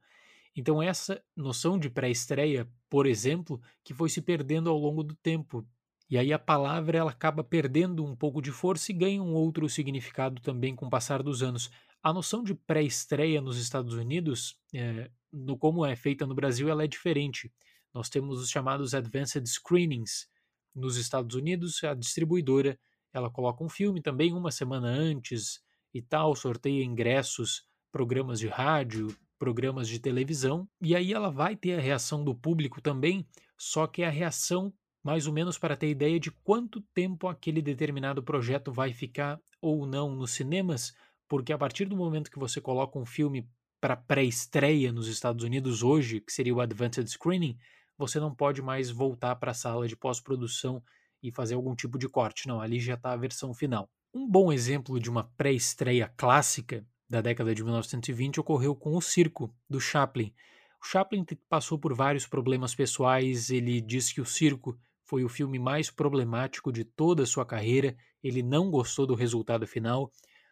Então, 0.55 0.81
essa 0.81 1.21
noção 1.35 1.77
de 1.77 1.89
pré-estreia, 1.89 2.69
por 2.89 3.05
exemplo, 3.05 3.61
que 3.83 3.93
foi 3.93 4.09
se 4.09 4.21
perdendo 4.21 4.69
ao 4.69 4.77
longo 4.77 5.03
do 5.03 5.15
tempo, 5.15 5.67
e 6.09 6.17
aí 6.17 6.33
a 6.33 6.39
palavra 6.39 6.97
ela 6.97 7.11
acaba 7.11 7.43
perdendo 7.43 8.03
um 8.03 8.15
pouco 8.15 8.41
de 8.41 8.51
força 8.51 8.91
e 8.91 8.95
ganha 8.95 9.21
um 9.21 9.33
outro 9.33 9.69
significado 9.69 10.41
também 10.41 10.75
com 10.75 10.87
o 10.87 10.89
passar 10.89 11.21
dos 11.21 11.43
anos. 11.43 11.69
A 12.01 12.11
noção 12.11 12.43
de 12.43 12.55
pré-estreia 12.55 13.41
nos 13.41 13.59
Estados 13.59 13.93
Unidos, 13.93 14.57
é, 14.73 15.11
no 15.31 15.57
como 15.57 15.85
é 15.85 15.95
feita 15.95 16.25
no 16.25 16.33
Brasil, 16.33 16.69
ela 16.69 16.83
é 16.83 16.87
diferente. 16.87 17.51
Nós 17.93 18.09
temos 18.09 18.39
os 18.39 18.49
chamados 18.49 18.93
advanced 18.93 19.45
screenings. 19.45 20.27
Nos 20.73 20.97
Estados 20.97 21.35
Unidos, 21.35 21.83
a 21.83 21.93
distribuidora 21.93 22.79
ela 23.13 23.29
coloca 23.29 23.63
um 23.63 23.69
filme 23.69 24.01
também 24.01 24.33
uma 24.33 24.51
semana 24.51 24.87
antes 24.87 25.61
e 25.93 26.01
tal, 26.01 26.35
sorteia 26.35 26.83
ingressos, 26.83 27.63
programas 27.91 28.39
de 28.39 28.47
rádio, 28.47 29.15
programas 29.37 29.87
de 29.87 29.99
televisão, 29.99 30.67
e 30.81 30.95
aí 30.95 31.13
ela 31.13 31.31
vai 31.31 31.55
ter 31.55 31.73
a 31.77 31.81
reação 31.81 32.23
do 32.23 32.35
público 32.35 32.81
também, 32.81 33.25
só 33.57 33.87
que 33.87 34.03
é 34.03 34.07
a 34.07 34.11
reação 34.11 34.73
mais 35.03 35.27
ou 35.27 35.33
menos 35.33 35.57
para 35.57 35.77
ter 35.77 35.89
ideia 35.89 36.19
de 36.19 36.29
quanto 36.29 36.81
tempo 36.93 37.27
aquele 37.27 37.61
determinado 37.61 38.21
projeto 38.21 38.71
vai 38.71 38.93
ficar 38.93 39.39
ou 39.61 39.85
não 39.87 40.13
nos 40.13 40.31
cinemas, 40.31 40.93
porque 41.27 41.53
a 41.53 41.57
partir 41.57 41.85
do 41.85 41.95
momento 41.95 42.29
que 42.29 42.39
você 42.39 42.59
coloca 42.59 42.99
um 42.99 43.05
filme 43.05 43.47
para 43.79 43.95
pré-estreia 43.95 44.91
nos 44.91 45.07
Estados 45.07 45.43
Unidos 45.43 45.83
hoje, 45.83 46.19
que 46.19 46.33
seria 46.33 46.53
o 46.53 46.59
Advanced 46.59 47.07
Screening, 47.07 47.57
você 47.97 48.19
não 48.19 48.35
pode 48.35 48.61
mais 48.61 48.89
voltar 48.89 49.35
para 49.37 49.51
a 49.51 49.53
sala 49.53 49.87
de 49.87 49.95
pós-produção 49.95 50.83
e 51.21 51.31
fazer 51.31 51.55
algum 51.55 51.75
tipo 51.75 51.97
de 51.97 52.07
corte. 52.07 52.47
Não, 52.47 52.61
ali 52.61 52.79
já 52.79 52.95
está 52.95 53.11
a 53.11 53.17
versão 53.17 53.53
final. 53.53 53.89
Um 54.13 54.27
bom 54.29 54.51
exemplo 54.51 54.99
de 54.99 55.09
uma 55.09 55.23
pré-estreia 55.37 56.11
clássica 56.17 56.85
da 57.09 57.21
década 57.21 57.53
de 57.53 57.63
1920 57.63 58.39
ocorreu 58.39 58.75
com 58.75 58.95
o 58.95 59.01
Circo, 59.01 59.53
do 59.69 59.79
Chaplin. 59.79 60.33
O 60.81 60.85
Chaplin 60.85 61.25
passou 61.49 61.77
por 61.77 61.93
vários 61.93 62.25
problemas 62.25 62.73
pessoais, 62.73 63.49
ele 63.49 63.81
diz 63.81 64.13
que 64.13 64.21
o 64.21 64.25
Circo 64.25 64.77
foi 65.09 65.23
o 65.23 65.29
filme 65.29 65.57
mais 65.57 65.89
problemático 65.89 66.71
de 66.71 66.83
toda 66.83 67.23
a 67.23 67.25
sua 67.25 67.43
carreira. 67.43 67.97
Ele 68.23 68.43
não 68.43 68.69
gostou 68.69 69.07
do 69.07 69.15
resultado 69.15 69.65
final. 69.65 70.11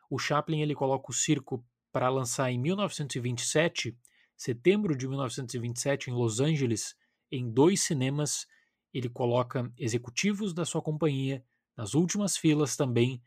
O 0.09 0.17
Chaplin 0.17 0.61
ele 0.61 0.73
coloca 0.73 1.11
o 1.11 1.13
circo 1.13 1.63
para 1.91 2.09
lançar 2.09 2.51
em 2.51 2.57
1927, 2.57 3.95
setembro 4.35 4.97
de 4.97 5.07
1927, 5.07 6.09
em 6.09 6.13
Los 6.13 6.39
Angeles, 6.39 6.95
em 7.31 7.47
dois 7.47 7.83
cinemas. 7.83 8.47
Ele 8.97 9.09
coloca 9.09 9.71
executivos 9.77 10.53
da 10.53 10.65
sua 10.65 10.81
companhia 10.81 11.43
nas 11.75 11.93
últimas 11.93 12.35
filas 12.35 12.75
também 12.75 13.21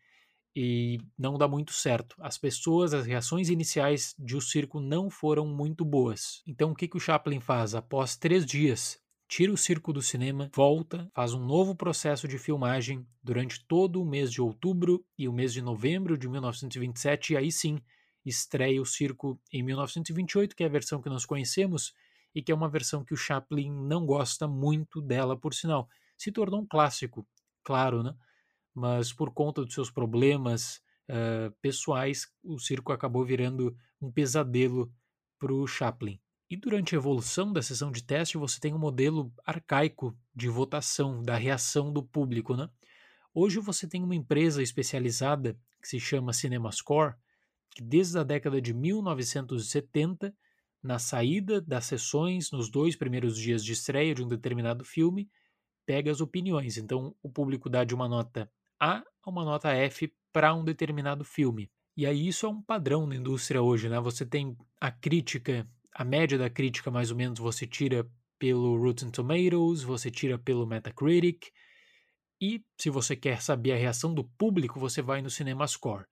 e 0.55 0.99
não 1.17 1.39
dá 1.39 1.47
muito 1.47 1.73
certo. 1.73 2.17
As 2.19 2.37
pessoas, 2.37 2.93
as 2.93 3.07
reações 3.07 3.49
iniciais 3.49 4.13
de 4.19 4.35
O 4.35 4.41
Circo 4.41 4.81
não 4.81 5.09
foram 5.09 5.47
muito 5.47 5.85
boas. 5.85 6.43
Então, 6.45 6.73
o 6.73 6.75
que, 6.75 6.89
que 6.89 6.97
o 6.97 7.01
Chaplin 7.01 7.39
faz? 7.39 7.75
Após 7.75 8.17
três 8.17 8.45
dias, 8.45 9.01
tira 9.29 9.53
o 9.53 9.57
circo 9.57 9.93
do 9.93 10.03
cinema, 10.03 10.51
volta, 10.53 11.09
faz 11.15 11.33
um 11.33 11.47
novo 11.47 11.73
processo 11.77 12.27
de 12.27 12.37
filmagem 12.37 13.07
durante 13.23 13.65
todo 13.65 14.03
o 14.03 14.05
mês 14.05 14.33
de 14.33 14.43
outubro 14.43 15.05
e 15.17 15.29
o 15.29 15.33
mês 15.33 15.53
de 15.53 15.63
novembro 15.63 16.19
de 16.19 16.29
1927, 16.29 17.35
e 17.35 17.37
aí 17.37 17.53
sim 17.53 17.79
estreia 18.27 18.83
o 18.83 18.85
circo 18.85 19.41
em 19.53 19.63
1928, 19.63 20.57
que 20.57 20.65
é 20.65 20.67
a 20.67 20.71
versão 20.71 21.01
que 21.01 21.09
nós 21.09 21.25
conhecemos 21.25 21.95
e 22.35 22.43
que 22.43 22.53
é 22.53 22.55
uma 22.55 22.69
versão 22.69 23.05
que 23.05 23.15
o 23.15 23.17
Chaplin 23.17 23.71
não 23.71 24.07
gosta 24.07 24.47
muito 24.47 25.01
dela, 25.01 25.37
por 25.37 25.55
sinal. 25.55 25.89
Se 26.17 26.31
tornou 26.31 26.61
um 26.61 26.67
clássico, 26.67 27.27
claro, 27.65 28.03
né? 28.03 28.15
Mas 28.75 29.13
por 29.13 29.33
conta 29.33 29.65
dos 29.65 29.75
seus 29.75 29.91
problemas 29.91 30.81
uh, 31.09 31.51
pessoais, 31.61 32.29
o 32.43 32.59
circo 32.59 32.93
acabou 32.93 33.25
virando 33.25 33.77
um 34.01 34.11
pesadelo 34.11 34.93
para 35.39 35.53
o 35.53 35.67
Chaplin. 35.67 36.21
E 36.49 36.57
durante 36.57 36.95
a 36.95 36.99
evolução 36.99 37.53
da 37.53 37.63
sessão 37.63 37.93
de 37.93 38.03
teste, 38.03 38.37
você 38.37 38.59
tem 38.59 38.75
um 38.75 38.79
modelo 38.79 39.33
arcaico 39.47 40.17
de 40.35 40.49
votação, 40.49 41.23
da 41.23 41.37
reação 41.37 41.93
do 41.93 42.03
público. 42.03 42.57
Né? 42.57 42.69
Hoje 43.33 43.61
você 43.61 43.87
tem 43.87 44.03
uma 44.03 44.17
empresa 44.17 44.61
especializada 44.61 45.57
que 45.81 45.89
se 45.89 46.01
chama 46.01 46.33
CinemaScore, 46.33 47.15
que 47.71 47.83
desde 47.83 48.19
a 48.19 48.25
década 48.25 48.61
de 48.61 48.75
1970, 48.75 50.35
na 50.83 50.99
saída 50.99 51.61
das 51.61 51.87
sessões, 51.87 52.51
nos 52.51 52.71
dois 52.71 52.97
primeiros 52.97 53.37
dias 53.37 53.65
de 53.65 53.73
estreia 53.73 54.15
de 54.15 54.23
um 54.23 54.29
determinado 54.29 54.85
filme, 54.85 55.29
pega 55.87 56.11
as 56.11 56.21
opiniões. 56.21 56.77
Então, 56.77 57.15
o 57.23 57.31
público 57.31 57.69
dá 57.69 57.85
de 57.85 57.95
uma 57.95 58.09
nota 58.09 58.51
A 58.79 59.03
a 59.23 59.31
uma 59.31 59.45
nota 59.45 59.71
F 59.71 60.13
para 60.33 60.55
um 60.55 60.65
determinado 60.65 61.25
filme. 61.25 61.71
E 61.97 62.07
aí 62.07 62.29
isso 62.29 62.47
é 62.47 62.49
um 62.49 62.63
padrão 62.63 63.07
na 63.07 63.17
indústria 63.17 63.61
hoje, 63.61 63.89
né? 63.89 64.01
Você 64.01 64.25
tem 64.25 64.57
a 64.81 64.91
crítica, 64.91 65.69
a 65.93 66.05
média 66.05 66.39
da 66.39 66.49
crítica 66.49 66.91
mais 66.91 67.11
ou 67.11 67.17
menos 67.17 67.39
você 67.39 67.67
tira 67.67 68.09
pelo 68.39 68.79
Rotten 68.79 69.11
Tomatoes, 69.11 69.83
você 69.83 70.11
tira 70.11 70.39
pelo 70.39 70.67
Metacritic, 70.67 71.51
e 72.41 72.65
se 72.79 72.89
você 72.89 73.15
quer 73.15 73.43
saber 73.43 73.73
a 73.73 73.77
reação 73.77 74.15
do 74.15 74.25
público, 74.25 74.81
você 74.81 75.03
vai 75.03 75.21
no 75.21 75.29
CinemaScore. 75.29 76.07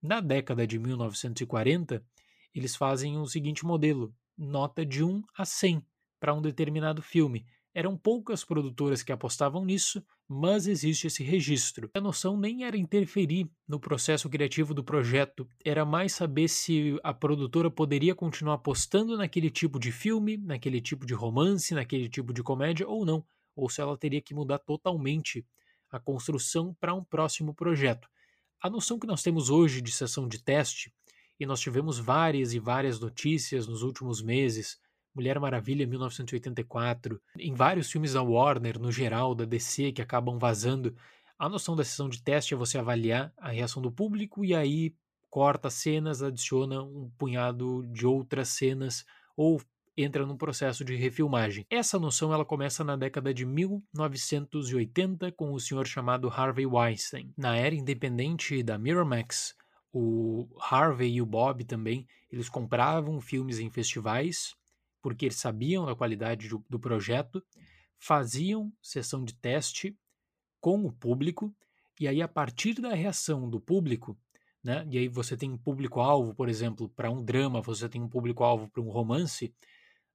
Na 0.00 0.20
década 0.20 0.64
de 0.64 0.78
1940, 0.78 2.04
eles 2.54 2.76
fazem 2.76 3.18
o 3.18 3.26
seguinte 3.26 3.64
modelo: 3.64 4.14
nota 4.36 4.84
de 4.84 5.02
1 5.04 5.22
a 5.36 5.44
100 5.44 5.84
para 6.20 6.34
um 6.34 6.42
determinado 6.42 7.02
filme. 7.02 7.46
Eram 7.74 7.96
poucas 7.96 8.44
produtoras 8.44 9.02
que 9.02 9.12
apostavam 9.12 9.64
nisso, 9.64 10.04
mas 10.28 10.66
existe 10.66 11.06
esse 11.06 11.24
registro. 11.24 11.90
A 11.94 12.00
noção 12.00 12.36
nem 12.36 12.64
era 12.64 12.76
interferir 12.76 13.50
no 13.66 13.80
processo 13.80 14.28
criativo 14.28 14.74
do 14.74 14.84
projeto, 14.84 15.48
era 15.64 15.84
mais 15.84 16.12
saber 16.12 16.48
se 16.48 16.98
a 17.02 17.14
produtora 17.14 17.70
poderia 17.70 18.14
continuar 18.14 18.54
apostando 18.54 19.16
naquele 19.16 19.50
tipo 19.50 19.78
de 19.78 19.90
filme, 19.90 20.36
naquele 20.36 20.82
tipo 20.82 21.06
de 21.06 21.14
romance, 21.14 21.74
naquele 21.74 22.10
tipo 22.10 22.32
de 22.32 22.42
comédia 22.42 22.86
ou 22.86 23.06
não, 23.06 23.24
ou 23.56 23.70
se 23.70 23.80
ela 23.80 23.96
teria 23.96 24.20
que 24.20 24.34
mudar 24.34 24.58
totalmente 24.58 25.44
a 25.90 25.98
construção 25.98 26.74
para 26.78 26.94
um 26.94 27.02
próximo 27.02 27.54
projeto. 27.54 28.06
A 28.60 28.70
noção 28.70 28.98
que 28.98 29.06
nós 29.06 29.22
temos 29.22 29.50
hoje 29.50 29.80
de 29.80 29.90
sessão 29.90 30.28
de 30.28 30.42
teste, 30.42 30.92
e 31.38 31.46
nós 31.46 31.60
tivemos 31.60 31.98
várias 31.98 32.52
e 32.52 32.58
várias 32.58 33.00
notícias 33.00 33.66
nos 33.66 33.82
últimos 33.82 34.22
meses, 34.22 34.78
Mulher 35.14 35.38
Maravilha 35.38 35.86
1984, 35.86 37.20
em 37.38 37.52
vários 37.54 37.90
filmes 37.90 38.14
da 38.14 38.22
Warner, 38.22 38.78
no 38.78 38.90
geral, 38.90 39.34
da 39.34 39.44
DC, 39.44 39.92
que 39.92 40.00
acabam 40.00 40.38
vazando, 40.38 40.94
a 41.38 41.48
noção 41.48 41.76
da 41.76 41.84
sessão 41.84 42.08
de 42.08 42.22
teste 42.22 42.54
é 42.54 42.56
você 42.56 42.78
avaliar 42.78 43.32
a 43.36 43.50
reação 43.50 43.82
do 43.82 43.90
público 43.90 44.44
e 44.44 44.54
aí 44.54 44.94
corta 45.28 45.68
cenas, 45.70 46.22
adiciona 46.22 46.82
um 46.82 47.10
punhado 47.18 47.84
de 47.92 48.06
outras 48.06 48.48
cenas 48.48 49.04
ou 49.36 49.60
entra 49.96 50.24
num 50.24 50.36
processo 50.36 50.84
de 50.84 50.94
refilmagem. 50.94 51.66
Essa 51.68 51.98
noção 51.98 52.32
ela 52.32 52.44
começa 52.44 52.84
na 52.84 52.96
década 52.96 53.32
de 53.34 53.44
1980 53.44 55.32
com 55.32 55.52
o 55.52 55.60
senhor 55.60 55.86
chamado 55.86 56.28
Harvey 56.28 56.66
Weinstein. 56.66 57.32
Na 57.36 57.56
era 57.56 57.74
independente 57.74 58.62
da 58.62 58.78
Miramax, 58.78 59.54
o 59.92 60.48
Harvey 60.58 61.14
e 61.14 61.22
o 61.22 61.26
Bob 61.26 61.64
também, 61.64 62.06
eles 62.30 62.48
compravam 62.48 63.20
filmes 63.20 63.58
em 63.58 63.70
festivais 63.70 64.54
porque 65.02 65.26
eles 65.26 65.36
sabiam 65.36 65.84
da 65.84 65.94
qualidade 65.94 66.48
do, 66.48 66.64
do 66.70 66.78
projeto, 66.78 67.44
faziam 67.98 68.72
sessão 68.80 69.24
de 69.24 69.34
teste 69.34 69.96
com 70.60 70.84
o 70.84 70.92
público 70.92 71.54
e 71.98 72.06
aí 72.08 72.22
a 72.22 72.28
partir 72.28 72.80
da 72.80 72.94
reação 72.94 73.50
do 73.50 73.60
público 73.60 74.16
né? 74.62 74.86
E 74.90 74.98
aí 74.98 75.08
você 75.08 75.36
tem 75.36 75.50
um 75.50 75.58
público-alvo, 75.58 76.34
por 76.34 76.48
exemplo, 76.48 76.88
para 76.88 77.10
um 77.10 77.22
drama, 77.24 77.60
você 77.60 77.88
tem 77.88 78.00
um 78.00 78.08
público-alvo 78.08 78.68
para 78.68 78.82
um 78.82 78.90
romance. 78.90 79.52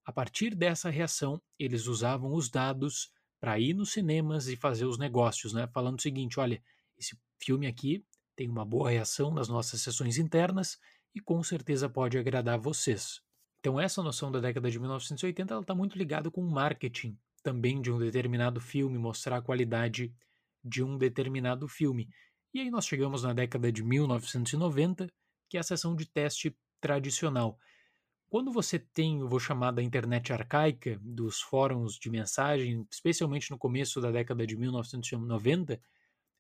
A 0.06 0.12
partir 0.12 0.56
dessa 0.56 0.90
reação, 0.90 1.42
eles 1.60 1.86
usavam 1.86 2.34
os 2.34 2.50
dados 2.50 3.12
para 3.40 3.60
ir 3.60 3.74
nos 3.74 3.92
cinemas 3.92 4.48
e 4.48 4.56
fazer 4.56 4.86
os 4.86 4.98
negócios, 4.98 5.54
né? 5.54 5.68
Falando 5.68 6.00
o 6.00 6.02
seguinte: 6.02 6.40
olha, 6.40 6.62
esse 6.98 7.18
filme 7.38 7.68
aqui 7.68 8.04
tem 8.38 8.48
uma 8.48 8.64
boa 8.64 8.92
reação 8.92 9.34
nas 9.34 9.50
nossas 9.50 9.82
sessões 9.82 10.18
internas 10.18 10.78
e 11.14 11.20
com 11.20 11.42
certeza 11.44 11.90
pode 11.90 12.18
agradar 12.18 12.60
vocês. 12.60 13.20
Então, 13.60 13.80
essa 13.80 14.04
noção 14.04 14.32
da 14.32 14.40
década 14.40 14.70
de 14.70 14.80
1980 14.80 15.60
está 15.60 15.74
muito 15.74 15.98
ligada 15.98 16.30
com 16.30 16.42
o 16.42 16.50
marketing 16.50 17.18
também 17.42 17.82
de 17.82 17.92
um 17.92 17.98
determinado 17.98 18.62
filme, 18.62 18.98
mostrar 18.98 19.38
a 19.38 19.42
qualidade 19.42 20.14
de 20.64 20.84
um 20.84 20.98
determinado 20.98 21.68
filme. 21.68 22.08
E 22.54 22.60
aí 22.60 22.70
nós 22.70 22.86
chegamos 22.86 23.24
na 23.24 23.34
década 23.34 23.72
de 23.72 23.84
1990, 23.84 25.12
que 25.50 25.58
é 25.58 25.60
a 25.60 25.64
sessão 25.64 25.96
de 25.96 26.06
teste 26.06 26.56
tradicional. 26.80 27.58
Quando 28.30 28.52
você 28.52 28.78
tem, 28.78 29.22
eu 29.22 29.28
vou 29.28 29.40
chamar 29.40 29.72
da 29.72 29.82
internet 29.82 30.32
arcaica, 30.32 31.00
dos 31.02 31.42
fóruns 31.42 31.96
de 31.96 32.10
mensagem, 32.10 32.86
especialmente 32.92 33.50
no 33.50 33.58
começo 33.58 34.00
da 34.00 34.12
década 34.12 34.46
de 34.46 34.56
1990, 34.56 35.82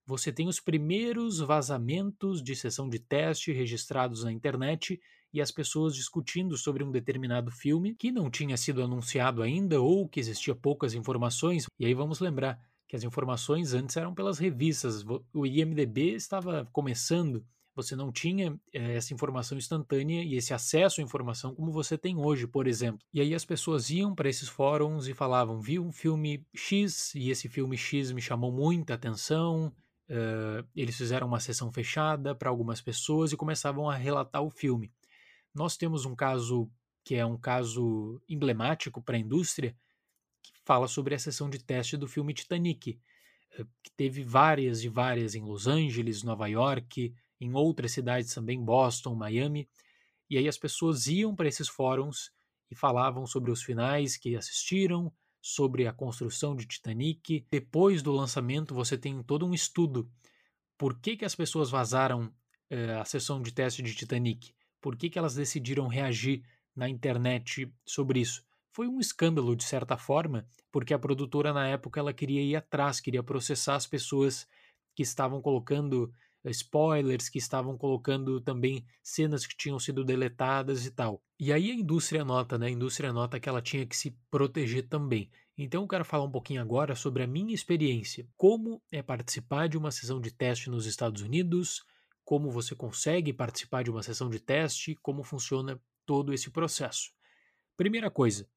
você 0.07 0.31
tem 0.31 0.47
os 0.47 0.61
primeiros 0.61 1.39
vazamentos 1.39 2.41
de 2.41 2.55
sessão 2.55 2.87
de 2.87 2.97
teste 2.97 3.51
registrados 3.51 4.23
na 4.23 4.31
internet 4.31 4.99
e 5.33 5.41
as 5.41 5.51
pessoas 5.51 5.93
discutindo 5.93 6.57
sobre 6.57 6.81
um 6.81 6.89
determinado 6.89 7.51
filme 7.51 7.93
que 7.93 8.09
não 8.09 8.31
tinha 8.31 8.55
sido 8.55 8.81
anunciado 8.81 9.43
ainda 9.43 9.81
ou 9.81 10.07
que 10.07 10.21
existia 10.21 10.55
poucas 10.55 10.93
informações. 10.93 11.65
E 11.77 11.85
aí 11.85 11.93
vamos 11.93 12.21
lembrar 12.21 12.57
que 12.87 12.95
as 12.95 13.03
informações 13.03 13.73
antes 13.73 13.97
eram 13.97 14.15
pelas 14.15 14.39
revistas. 14.39 15.03
O 15.33 15.45
IMDB 15.45 16.15
estava 16.15 16.65
começando 16.71 17.45
você 17.77 17.95
não 17.95 18.11
tinha 18.11 18.59
é, 18.73 18.95
essa 18.95 19.13
informação 19.13 19.55
instantânea 19.55 20.23
e 20.23 20.33
esse 20.33 20.51
acesso 20.51 20.99
à 20.99 21.03
informação 21.03 21.53
como 21.53 21.71
você 21.71 21.95
tem 21.95 22.17
hoje, 22.17 22.47
por 22.47 22.65
exemplo. 22.65 23.05
E 23.13 23.21
aí 23.21 23.35
as 23.35 23.45
pessoas 23.45 23.91
iam 23.91 24.15
para 24.15 24.27
esses 24.27 24.49
fóruns 24.49 25.07
e 25.07 25.13
falavam: 25.13 25.61
vi 25.61 25.77
um 25.77 25.91
filme 25.91 26.43
X 26.55 27.13
e 27.13 27.29
esse 27.29 27.47
filme 27.47 27.77
X 27.77 28.11
me 28.11 28.19
chamou 28.19 28.51
muita 28.51 28.95
atenção. 28.95 29.71
Uh, 30.09 30.65
eles 30.75 30.95
fizeram 30.95 31.27
uma 31.27 31.39
sessão 31.39 31.71
fechada 31.71 32.33
para 32.33 32.49
algumas 32.49 32.81
pessoas 32.81 33.31
e 33.31 33.37
começavam 33.37 33.89
a 33.89 33.95
relatar 33.95 34.41
o 34.41 34.49
filme. 34.49 34.91
Nós 35.53 35.75
temos 35.75 36.05
um 36.05 36.15
caso 36.15 36.69
que 37.03 37.15
é 37.15 37.25
um 37.25 37.37
caso 37.37 38.21
emblemático 38.27 39.01
para 39.01 39.15
a 39.15 39.19
indústria, 39.19 39.75
que 40.43 40.51
fala 40.65 40.87
sobre 40.87 41.15
a 41.15 41.19
sessão 41.19 41.49
de 41.49 41.57
teste 41.57 41.95
do 41.95 42.07
filme 42.07 42.33
Titanic, 42.33 42.99
que 43.81 43.91
teve 43.95 44.23
várias 44.23 44.83
e 44.83 44.89
várias 44.89 45.33
em 45.33 45.41
Los 45.41 45.67
Angeles, 45.67 46.23
Nova 46.23 46.47
York, 46.47 47.13
em 47.39 47.53
outras 47.53 47.91
cidades 47.91 48.33
também, 48.33 48.63
Boston, 48.63 49.15
Miami. 49.15 49.69
E 50.29 50.37
aí 50.37 50.47
as 50.47 50.57
pessoas 50.57 51.07
iam 51.07 51.35
para 51.35 51.47
esses 51.47 51.67
fóruns 51.67 52.31
e 52.69 52.75
falavam 52.75 53.25
sobre 53.25 53.51
os 53.51 53.63
finais 53.63 54.17
que 54.17 54.35
assistiram, 54.35 55.11
sobre 55.47 55.87
a 55.87 55.93
construção 55.93 56.53
de 56.53 56.65
Titanic. 56.65 57.45
Depois 57.49 58.01
do 58.01 58.11
lançamento, 58.11 58.75
você 58.75 58.97
tem 58.97 59.23
todo 59.23 59.45
um 59.45 59.53
estudo. 59.53 60.11
Por 60.77 60.99
que, 60.99 61.15
que 61.15 61.23
as 61.23 61.35
pessoas 61.35 61.69
vazaram 61.69 62.29
eh, 62.69 62.93
a 62.95 63.05
sessão 63.05 63.41
de 63.41 63.53
teste 63.53 63.81
de 63.81 63.95
Titanic? 63.95 64.53
Por 64.81 64.97
que, 64.97 65.09
que 65.09 65.17
elas 65.17 65.35
decidiram 65.35 65.87
reagir 65.87 66.43
na 66.75 66.89
internet 66.89 67.73
sobre 67.85 68.19
isso? 68.19 68.45
Foi 68.73 68.89
um 68.89 68.99
escândalo, 68.99 69.55
de 69.55 69.63
certa 69.63 69.95
forma, 69.95 70.45
porque 70.69 70.93
a 70.93 70.99
produtora, 70.99 71.53
na 71.53 71.65
época, 71.65 72.01
ela 72.01 72.13
queria 72.13 72.41
ir 72.41 72.57
atrás, 72.57 72.99
queria 72.99 73.23
processar 73.23 73.75
as 73.75 73.87
pessoas 73.87 74.45
que 74.93 75.01
estavam 75.01 75.41
colocando 75.41 76.13
spoilers, 76.49 77.29
que 77.29 77.37
estavam 77.37 77.77
colocando 77.77 78.39
também 78.41 78.85
cenas 79.03 79.45
que 79.45 79.55
tinham 79.55 79.79
sido 79.79 80.03
deletadas 80.03 80.85
e 80.85 80.91
tal. 80.91 81.21
E 81.39 81.53
aí 81.53 81.71
a 81.71 81.75
indústria 81.75 82.25
nota, 82.25 82.57
né? 82.57 82.67
A 82.67 82.71
indústria 82.71 83.13
nota 83.13 83.39
que 83.39 83.47
ela 83.47 83.61
tinha 83.61 83.85
que 83.85 83.95
se 83.95 84.11
proteger 84.29 84.87
também. 84.87 85.29
Então 85.57 85.81
eu 85.81 85.87
quero 85.87 86.05
falar 86.05 86.23
um 86.23 86.31
pouquinho 86.31 86.61
agora 86.61 86.95
sobre 86.95 87.23
a 87.23 87.27
minha 87.27 87.53
experiência. 87.53 88.27
Como 88.35 88.81
é 88.91 89.01
participar 89.01 89.67
de 89.67 89.77
uma 89.77 89.91
sessão 89.91 90.21
de 90.21 90.31
teste 90.31 90.69
nos 90.69 90.85
Estados 90.85 91.21
Unidos, 91.21 91.83
como 92.23 92.51
você 92.51 92.75
consegue 92.75 93.31
participar 93.31 93.83
de 93.83 93.89
uma 93.89 94.03
sessão 94.03 94.29
de 94.29 94.39
teste, 94.39 94.95
como 95.01 95.23
funciona 95.23 95.81
todo 96.05 96.33
esse 96.33 96.49
processo. 96.49 97.11
Primeira 97.75 98.11
coisa, 98.11 98.47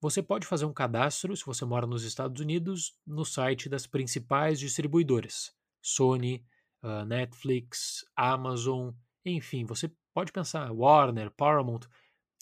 você 0.00 0.22
pode 0.22 0.46
fazer 0.46 0.66
um 0.66 0.72
cadastro, 0.72 1.36
se 1.36 1.44
você 1.44 1.64
mora 1.64 1.86
nos 1.86 2.04
Estados 2.04 2.40
Unidos, 2.40 2.98
no 3.06 3.24
site 3.24 3.68
das 3.68 3.86
principais 3.86 4.60
distribuidoras: 4.60 5.52
Sony, 5.80 6.44
uh, 6.86 7.04
Netflix, 7.04 8.04
Amazon, 8.14 8.90
enfim, 9.24 9.64
você 9.64 9.90
pode 10.14 10.32
pensar 10.32 10.70
Warner, 10.70 11.30
Paramount, 11.32 11.80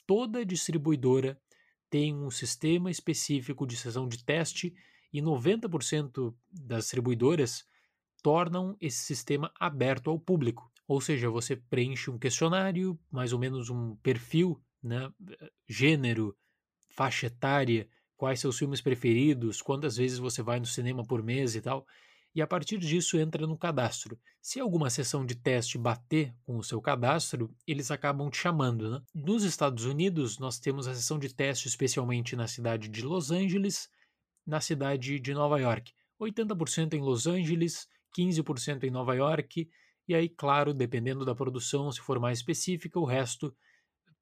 toda 0.07 0.45
distribuidora 0.45 1.41
tem 1.89 2.15
um 2.15 2.31
sistema 2.31 2.91
específico 2.91 3.67
de 3.67 3.77
sessão 3.77 4.07
de 4.07 4.23
teste 4.23 4.75
e 5.13 5.23
90% 5.23 6.35
das 6.53 6.85
distribuidoras 6.85 7.65
tornam 8.23 8.77
esse 8.81 9.05
sistema 9.05 9.53
aberto 9.59 10.11
ao 10.11 10.19
público. 10.19 10.71
Ou 10.87 11.01
seja, 11.01 11.31
você 11.31 11.57
preenche 11.57 12.11
um 12.11 12.19
questionário, 12.19 12.99
mais 13.11 13.33
ou 13.33 13.39
menos 13.39 13.71
um 13.71 13.97
perfil, 13.97 14.61
né, 14.83 15.11
gênero, 15.69 16.37
faixa 16.91 17.27
etária, 17.27 17.89
quais 18.17 18.41
seus 18.41 18.59
filmes 18.59 18.81
preferidos, 18.81 19.63
quantas 19.63 19.97
vezes 19.97 20.19
você 20.19 20.43
vai 20.43 20.59
no 20.61 20.67
cinema 20.67 21.03
por 21.05 21.23
mês 21.23 21.55
e 21.55 21.61
tal 21.61 21.87
e 22.35 22.43
a 22.43 22.47
partir 22.47 22.79
disso 22.79 23.17
entra 23.17 23.47
no 23.47 23.57
cadastro. 23.57 24.19
Se 24.43 24.59
alguma 24.59 24.91
sessão 24.91 25.25
de 25.25 25.37
teste 25.37 25.79
bater 25.79 26.35
com 26.43 26.59
o 26.59 26.65
seu 26.65 26.81
cadastro, 26.81 27.55
eles 27.67 27.91
acabam 27.91 28.29
te 28.29 28.39
chamando. 28.39 28.91
Né? 28.91 29.03
Nos 29.15 29.45
Estados 29.45 29.85
Unidos, 29.85 30.39
nós 30.39 30.59
temos 30.59 30.89
a 30.89 30.95
sessão 30.95 31.19
de 31.19 31.33
teste 31.33 31.69
especialmente 31.69 32.35
na 32.35 32.49
cidade 32.49 32.89
de 32.89 33.03
Los 33.03 33.31
Angeles, 33.31 33.89
na 34.45 34.61
cidade 34.61 35.21
de 35.21 35.33
Nova 35.33 35.61
York. 35.61 35.93
80% 36.21 36.95
em 36.95 37.01
Los 37.01 37.27
Angeles, 37.27 37.87
15% 38.19 38.85
em 38.85 38.91
Nova 38.91 39.15
York, 39.15 39.69
e 40.07 40.15
aí, 40.15 40.29
claro, 40.29 40.75
dependendo 40.75 41.25
da 41.25 41.35
produção, 41.35 41.91
se 41.91 42.01
for 42.01 42.21
mais 42.21 42.39
específica, 42.39 42.99
o 42.99 43.05
resto, 43.05 43.55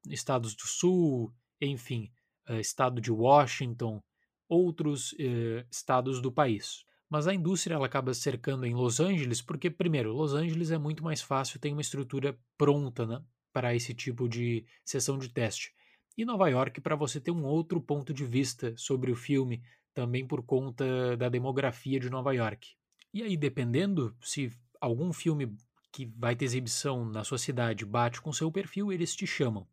estados 0.08 0.54
do 0.54 0.66
Sul, 0.66 1.34
enfim, 1.60 2.12
eh, 2.46 2.60
estado 2.60 3.00
de 3.00 3.10
Washington, 3.10 4.02
outros 4.48 5.14
eh, 5.18 5.66
estados 5.70 6.20
do 6.20 6.30
país. 6.30 6.84
Mas 7.12 7.28
a 7.28 7.34
indústria 7.34 7.74
ela 7.74 7.84
acaba 7.84 8.14
cercando 8.14 8.64
em 8.64 8.72
Los 8.72 8.98
Angeles 8.98 9.42
porque, 9.42 9.68
primeiro, 9.68 10.14
Los 10.14 10.32
Angeles 10.32 10.70
é 10.70 10.78
muito 10.78 11.04
mais 11.04 11.20
fácil, 11.20 11.60
tem 11.60 11.74
uma 11.74 11.82
estrutura 11.82 12.38
pronta 12.56 13.06
né, 13.06 13.22
para 13.52 13.74
esse 13.74 13.92
tipo 13.92 14.26
de 14.26 14.64
sessão 14.82 15.18
de 15.18 15.28
teste. 15.28 15.74
E 16.16 16.24
Nova 16.24 16.48
York 16.48 16.80
para 16.80 16.96
você 16.96 17.20
ter 17.20 17.30
um 17.30 17.44
outro 17.44 17.82
ponto 17.82 18.14
de 18.14 18.24
vista 18.24 18.72
sobre 18.78 19.12
o 19.12 19.14
filme, 19.14 19.62
também 19.92 20.26
por 20.26 20.42
conta 20.42 21.14
da 21.18 21.28
demografia 21.28 22.00
de 22.00 22.08
Nova 22.08 22.32
York. 22.32 22.70
E 23.12 23.22
aí, 23.22 23.36
dependendo 23.36 24.16
se 24.22 24.50
algum 24.80 25.12
filme 25.12 25.54
que 25.92 26.06
vai 26.16 26.34
ter 26.34 26.46
exibição 26.46 27.04
na 27.04 27.24
sua 27.24 27.36
cidade 27.36 27.84
bate 27.84 28.22
com 28.22 28.32
seu 28.32 28.50
perfil, 28.50 28.90
eles 28.90 29.14
te 29.14 29.26
chamam. 29.26 29.66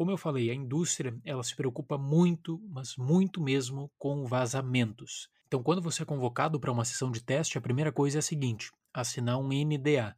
Como 0.00 0.10
eu 0.10 0.16
falei, 0.16 0.50
a 0.50 0.54
indústria 0.54 1.14
ela 1.26 1.42
se 1.42 1.54
preocupa 1.54 1.98
muito, 1.98 2.58
mas 2.70 2.96
muito 2.96 3.38
mesmo, 3.38 3.92
com 3.98 4.24
vazamentos. 4.24 5.28
Então, 5.46 5.62
quando 5.62 5.82
você 5.82 6.04
é 6.04 6.06
convocado 6.06 6.58
para 6.58 6.72
uma 6.72 6.86
sessão 6.86 7.10
de 7.10 7.22
teste, 7.22 7.58
a 7.58 7.60
primeira 7.60 7.92
coisa 7.92 8.16
é 8.16 8.20
a 8.20 8.22
seguinte: 8.22 8.72
assinar 8.94 9.36
um 9.36 9.48
NDA, 9.48 10.16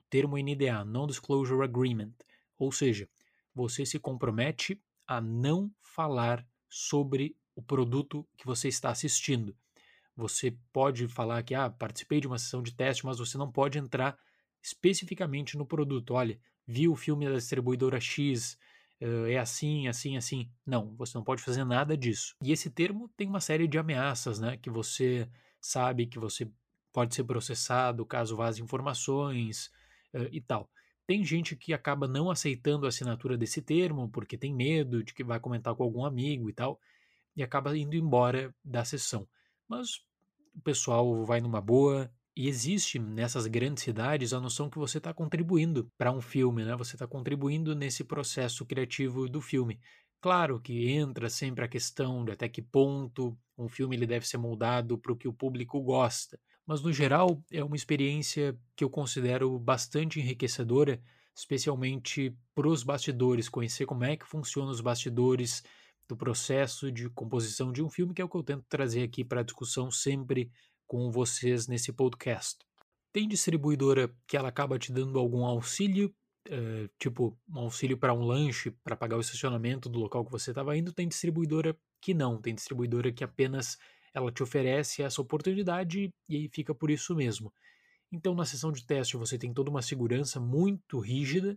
o 0.00 0.04
termo 0.08 0.38
NDA, 0.38 0.82
Non-Disclosure 0.82 1.62
Agreement, 1.62 2.14
ou 2.58 2.72
seja, 2.72 3.06
você 3.54 3.84
se 3.84 3.98
compromete 3.98 4.82
a 5.06 5.20
não 5.20 5.70
falar 5.82 6.42
sobre 6.66 7.36
o 7.54 7.60
produto 7.60 8.26
que 8.34 8.46
você 8.46 8.68
está 8.68 8.88
assistindo. 8.88 9.54
Você 10.16 10.56
pode 10.72 11.06
falar 11.06 11.42
que 11.42 11.54
ah, 11.54 11.68
participei 11.68 12.18
de 12.18 12.26
uma 12.26 12.38
sessão 12.38 12.62
de 12.62 12.72
teste, 12.72 13.04
mas 13.04 13.18
você 13.18 13.36
não 13.36 13.52
pode 13.52 13.78
entrar 13.78 14.18
especificamente 14.62 15.58
no 15.58 15.66
produto. 15.66 16.14
Olha, 16.14 16.40
vi 16.66 16.88
o 16.88 16.96
filme 16.96 17.26
da 17.28 17.34
distribuidora 17.34 18.00
X, 18.00 18.56
é 19.00 19.38
assim, 19.38 19.88
assim, 19.88 20.16
assim. 20.16 20.50
Não, 20.66 20.94
você 20.96 21.16
não 21.16 21.24
pode 21.24 21.42
fazer 21.42 21.64
nada 21.64 21.96
disso. 21.96 22.34
E 22.42 22.52
esse 22.52 22.70
termo 22.70 23.08
tem 23.16 23.28
uma 23.28 23.40
série 23.40 23.68
de 23.68 23.78
ameaças, 23.78 24.38
né? 24.38 24.56
Que 24.56 24.70
você 24.70 25.28
sabe 25.60 26.06
que 26.06 26.18
você 26.18 26.50
pode 26.92 27.14
ser 27.14 27.24
processado 27.24 28.04
caso 28.04 28.36
vaze 28.36 28.62
informações 28.62 29.70
e 30.32 30.40
tal. 30.40 30.70
Tem 31.06 31.24
gente 31.24 31.56
que 31.56 31.72
acaba 31.72 32.06
não 32.06 32.30
aceitando 32.30 32.84
a 32.84 32.88
assinatura 32.90 33.36
desse 33.38 33.62
termo 33.62 34.10
porque 34.10 34.36
tem 34.36 34.54
medo 34.54 35.02
de 35.02 35.14
que 35.14 35.24
vai 35.24 35.40
comentar 35.40 35.74
com 35.74 35.82
algum 35.82 36.04
amigo 36.04 36.50
e 36.50 36.52
tal, 36.52 36.78
e 37.34 37.42
acaba 37.42 37.76
indo 37.76 37.96
embora 37.96 38.54
da 38.64 38.84
sessão. 38.84 39.26
Mas 39.66 39.96
o 40.54 40.60
pessoal 40.62 41.24
vai 41.24 41.40
numa 41.40 41.60
boa. 41.60 42.12
E 42.38 42.46
existe 42.46 43.00
nessas 43.00 43.48
grandes 43.48 43.82
cidades 43.82 44.32
a 44.32 44.38
noção 44.38 44.70
que 44.70 44.78
você 44.78 44.98
está 44.98 45.12
contribuindo 45.12 45.90
para 45.98 46.12
um 46.12 46.20
filme, 46.20 46.64
né? 46.64 46.76
Você 46.76 46.94
está 46.94 47.04
contribuindo 47.04 47.74
nesse 47.74 48.04
processo 48.04 48.64
criativo 48.64 49.28
do 49.28 49.40
filme. 49.40 49.80
Claro 50.20 50.60
que 50.60 50.88
entra 50.88 51.28
sempre 51.28 51.64
a 51.64 51.68
questão 51.68 52.24
de 52.24 52.30
até 52.30 52.48
que 52.48 52.62
ponto 52.62 53.36
um 53.58 53.68
filme 53.68 53.96
ele 53.96 54.06
deve 54.06 54.24
ser 54.24 54.36
moldado 54.36 54.96
para 54.96 55.10
o 55.12 55.16
que 55.16 55.26
o 55.26 55.32
público 55.32 55.82
gosta. 55.82 56.38
Mas 56.64 56.80
no 56.80 56.92
geral 56.92 57.42
é 57.50 57.64
uma 57.64 57.74
experiência 57.74 58.56
que 58.76 58.84
eu 58.84 58.88
considero 58.88 59.58
bastante 59.58 60.20
enriquecedora, 60.20 61.02
especialmente 61.36 62.32
para 62.54 62.68
os 62.68 62.84
bastidores, 62.84 63.48
conhecer 63.48 63.84
como 63.84 64.04
é 64.04 64.16
que 64.16 64.24
funcionam 64.24 64.70
os 64.70 64.80
bastidores 64.80 65.64
do 66.08 66.16
processo 66.16 66.92
de 66.92 67.10
composição 67.10 67.72
de 67.72 67.82
um 67.82 67.90
filme, 67.90 68.14
que 68.14 68.22
é 68.22 68.24
o 68.24 68.28
que 68.28 68.36
eu 68.36 68.44
tento 68.44 68.64
trazer 68.68 69.02
aqui 69.02 69.24
para 69.24 69.40
a 69.40 69.44
discussão 69.44 69.90
sempre 69.90 70.52
com 70.88 71.12
vocês 71.12 71.68
nesse 71.68 71.92
podcast. 71.92 72.58
Tem 73.12 73.28
distribuidora 73.28 74.12
que 74.26 74.36
ela 74.36 74.48
acaba 74.48 74.76
te 74.76 74.90
dando 74.90 75.18
algum 75.18 75.44
auxílio, 75.44 76.12
uh, 76.48 76.90
tipo 76.98 77.38
um 77.48 77.60
auxílio 77.60 77.96
para 77.96 78.12
um 78.12 78.24
lanche, 78.24 78.72
para 78.82 78.96
pagar 78.96 79.16
o 79.16 79.20
estacionamento 79.20 79.88
do 79.88 80.00
local 80.00 80.24
que 80.24 80.32
você 80.32 80.50
estava 80.50 80.76
indo. 80.76 80.92
Tem 80.92 81.06
distribuidora 81.06 81.78
que 82.00 82.12
não, 82.12 82.40
tem 82.40 82.54
distribuidora 82.54 83.12
que 83.12 83.22
apenas 83.22 83.78
ela 84.12 84.32
te 84.32 84.42
oferece 84.42 85.02
essa 85.02 85.22
oportunidade 85.22 86.12
e 86.28 86.34
aí 86.34 86.48
fica 86.48 86.74
por 86.74 86.90
isso 86.90 87.14
mesmo. 87.14 87.52
Então, 88.10 88.34
na 88.34 88.44
sessão 88.44 88.72
de 88.72 88.84
teste, 88.84 89.16
você 89.16 89.38
tem 89.38 89.52
toda 89.52 89.70
uma 89.70 89.82
segurança 89.82 90.40
muito 90.40 90.98
rígida. 90.98 91.56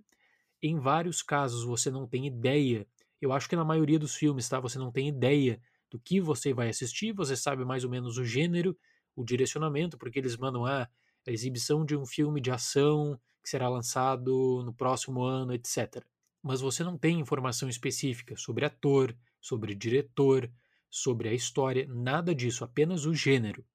Em 0.62 0.78
vários 0.78 1.24
casos, 1.24 1.64
você 1.64 1.90
não 1.90 2.06
tem 2.06 2.28
ideia 2.28 2.86
eu 3.22 3.32
acho 3.32 3.48
que 3.48 3.56
na 3.56 3.64
maioria 3.64 4.00
dos 4.00 4.16
filmes, 4.16 4.50
tá? 4.50 4.60
Você 4.60 4.80
não 4.80 4.92
tem 4.92 5.08
ideia 5.08 5.62
do 5.92 6.00
que 6.00 6.20
você 6.20 6.54
vai 6.54 6.70
assistir, 6.70 7.14
você 7.14 7.36
sabe 7.38 7.64
mais 7.64 7.84
ou 7.84 7.90
menos 7.90 8.18
o 8.18 8.26
gênero, 8.26 8.76
o 9.16 9.24
direcionamento, 9.24 9.98
porque 9.98 10.20
eles 10.20 10.38
mandam 10.38 10.66
ah, 10.66 10.88
a 11.28 11.32
exibição 11.32 11.86
de 11.86 11.96
um 11.96 12.06
filme 12.06 12.42
de 12.42 12.52
ação 12.52 13.20
que 13.44 13.50
será 13.50 13.68
lançado 13.68 14.64
no 14.64 14.74
próximo 14.74 15.24
ano, 15.24 15.54
etc. 15.54 16.04
Mas 16.42 16.62
você 16.62 16.84
não 16.84 16.98
tem 16.98 17.20
informação 17.20 17.70
específica 17.70 18.36
sobre 18.36 18.66
ator, 18.66 19.16
sobre 19.40 19.76
diretor, 19.76 20.52
sobre 20.90 21.30
a 21.30 21.34
história, 21.34 21.88
nada 21.88 22.36
disso, 22.36 22.64
apenas 22.64 23.06
o 23.06 23.14
gênero. 23.14 23.66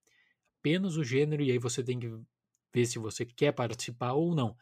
Apenas 0.61 0.97
o 0.97 1.05
gênero, 1.05 1.43
e 1.43 1.51
aí 1.51 1.59
você 1.59 1.83
tem 1.83 1.99
que 1.99 2.11
ver 2.73 2.87
se 2.87 2.99
você 2.99 3.25
quer 3.25 3.53
participar 3.53 4.13
ou 4.13 4.35
não. 4.35 4.57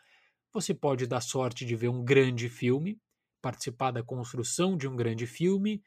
Você 0.53 0.73
pode 0.73 1.07
dar 1.07 1.21
sorte 1.21 1.65
de 1.65 1.75
ver 1.75 1.89
um 1.89 2.05
grande 2.05 2.49
filme, 2.49 3.01
participar 3.43 3.91
da 3.91 4.03
construção 4.03 4.77
de 4.77 4.87
um 4.87 4.95
grande 4.95 5.27
filme 5.27 5.83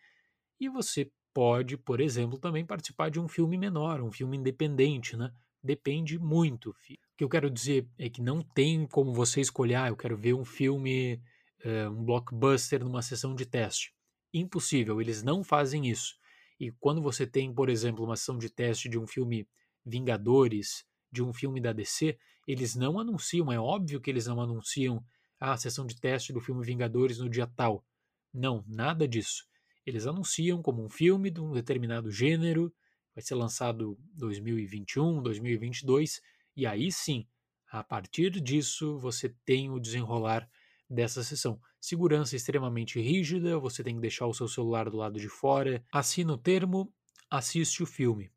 e 0.60 0.68
você 0.68 1.12
pode, 1.38 1.78
por 1.78 2.02
exemplo, 2.02 2.40
também 2.40 2.66
participar 2.66 3.12
de 3.12 3.20
um 3.20 3.28
filme 3.28 3.60
menor, 3.60 4.02
um 4.02 4.12
filme 4.12 4.36
independente, 4.36 5.16
né? 5.16 5.32
Depende 5.62 6.18
muito. 6.18 6.72
O 6.72 6.74
que 7.16 7.24
eu 7.24 7.30
quero 7.30 7.48
dizer 7.48 7.88
é 7.96 8.10
que 8.10 8.24
não 8.24 8.42
tem 8.42 8.88
como 8.88 9.14
você 9.14 9.40
escolher, 9.40 9.76
ah, 9.76 9.88
eu 9.90 9.96
quero 9.96 10.18
ver 10.18 10.34
um 10.34 10.44
filme, 10.44 11.22
uh, 11.64 11.92
um 11.92 12.04
blockbuster 12.04 12.84
numa 12.84 13.04
sessão 13.04 13.36
de 13.36 13.46
teste. 13.46 13.94
Impossível, 14.34 15.00
eles 15.00 15.22
não 15.22 15.44
fazem 15.44 15.88
isso. 15.88 16.16
E 16.60 16.72
quando 16.72 17.04
você 17.04 17.28
tem, 17.28 17.54
por 17.54 17.70
exemplo, 17.70 18.04
uma 18.04 18.16
sessão 18.16 18.40
de 18.40 18.50
teste 18.50 18.90
de 18.90 18.98
um 18.98 19.06
filme 19.06 19.48
Vingadores, 19.86 20.86
de 21.12 21.22
um 21.22 21.32
filme 21.32 21.62
da 21.62 21.72
DC, 21.72 22.18
eles 22.48 22.74
não 22.74 23.00
anunciam, 23.00 23.52
é 23.52 23.60
óbvio 23.60 24.02
que 24.02 24.10
eles 24.10 24.26
não 24.26 24.42
anunciam 24.42 25.06
ah, 25.40 25.54
a 25.54 25.58
sessão 25.58 25.86
de 25.86 26.02
teste 26.02 26.34
do 26.34 26.42
filme 26.42 26.66
Vingadores 26.66 27.20
no 27.20 27.30
dia 27.30 27.46
tal. 27.46 27.86
Não, 28.34 28.66
nada 28.68 29.08
disso. 29.08 29.46
Eles 29.88 30.06
anunciam 30.06 30.62
como 30.62 30.84
um 30.84 30.90
filme 30.90 31.32
de 31.32 31.40
um 31.40 31.54
determinado 31.54 32.12
gênero, 32.12 32.74
vai 33.16 33.24
ser 33.24 33.36
lançado 33.36 33.98
2021, 34.16 35.24
2022, 35.24 36.20
e 36.58 36.66
aí 36.68 36.92
sim, 36.92 37.26
a 37.72 37.82
partir 37.82 38.32
disso, 38.42 39.00
você 39.00 39.34
tem 39.46 39.72
o 39.72 39.80
desenrolar 39.80 40.46
dessa 40.90 41.24
sessão. 41.24 41.58
Segurança 41.80 42.36
extremamente 42.36 43.00
rígida, 43.00 43.58
você 43.58 43.82
tem 43.82 43.96
que 43.96 44.02
deixar 44.02 44.28
o 44.28 44.34
seu 44.34 44.50
celular 44.50 44.90
do 44.90 44.98
lado 44.98 45.18
de 45.18 45.30
fora, 45.30 45.82
assina 45.90 46.34
o 46.34 46.38
termo, 46.38 46.94
assiste 47.32 47.82
o 47.82 47.86
filme. 47.86 48.30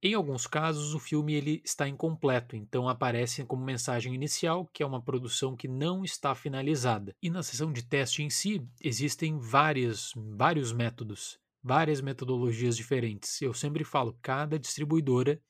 Em 0.00 0.14
alguns 0.14 0.46
casos, 0.46 0.94
o 0.94 1.00
filme 1.00 1.34
ele 1.34 1.60
está 1.64 1.88
incompleto, 1.88 2.54
então 2.54 2.88
aparece 2.88 3.44
como 3.44 3.64
mensagem 3.64 4.14
inicial 4.14 4.64
que 4.72 4.80
é 4.80 4.86
uma 4.86 5.02
produção 5.02 5.56
que 5.56 5.66
não 5.66 6.04
está 6.04 6.36
finalizada. 6.36 7.16
E 7.20 7.28
na 7.28 7.42
sessão 7.42 7.72
de 7.72 7.84
teste 7.84 8.22
em 8.22 8.30
si, 8.30 8.64
existem 8.80 9.36
várias, 9.40 10.12
vários 10.14 10.72
métodos, 10.72 11.40
várias 11.60 12.00
metodologias 12.00 12.76
diferentes. 12.76 13.42
Eu 13.42 13.52
sempre 13.52 13.82
falo, 13.82 14.16
cada 14.22 14.56
distribuidora 14.56 15.42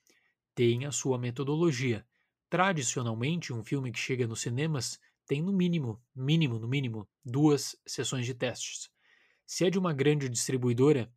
tem 0.55 0.87
a 0.87 0.93
sua 0.93 1.19
metodologia. 1.19 2.07
Tradicionalmente, 2.49 3.53
um 3.53 3.63
filme 3.63 3.93
que 3.93 3.99
chega 3.99 4.27
nos 4.27 4.41
cinemas 4.41 4.99
tem 5.27 5.43
no 5.43 5.53
mínimo, 5.53 6.03
mínimo, 6.17 6.59
no 6.59 6.67
mínimo, 6.67 7.07
duas 7.23 7.77
sessões 7.87 8.25
de 8.25 8.33
testes. 8.33 8.89
Se 9.47 9.67
é 9.67 9.71
de 9.71 9.79
uma 9.79 9.93
grande 9.93 10.27
distribuidora, 10.27 11.13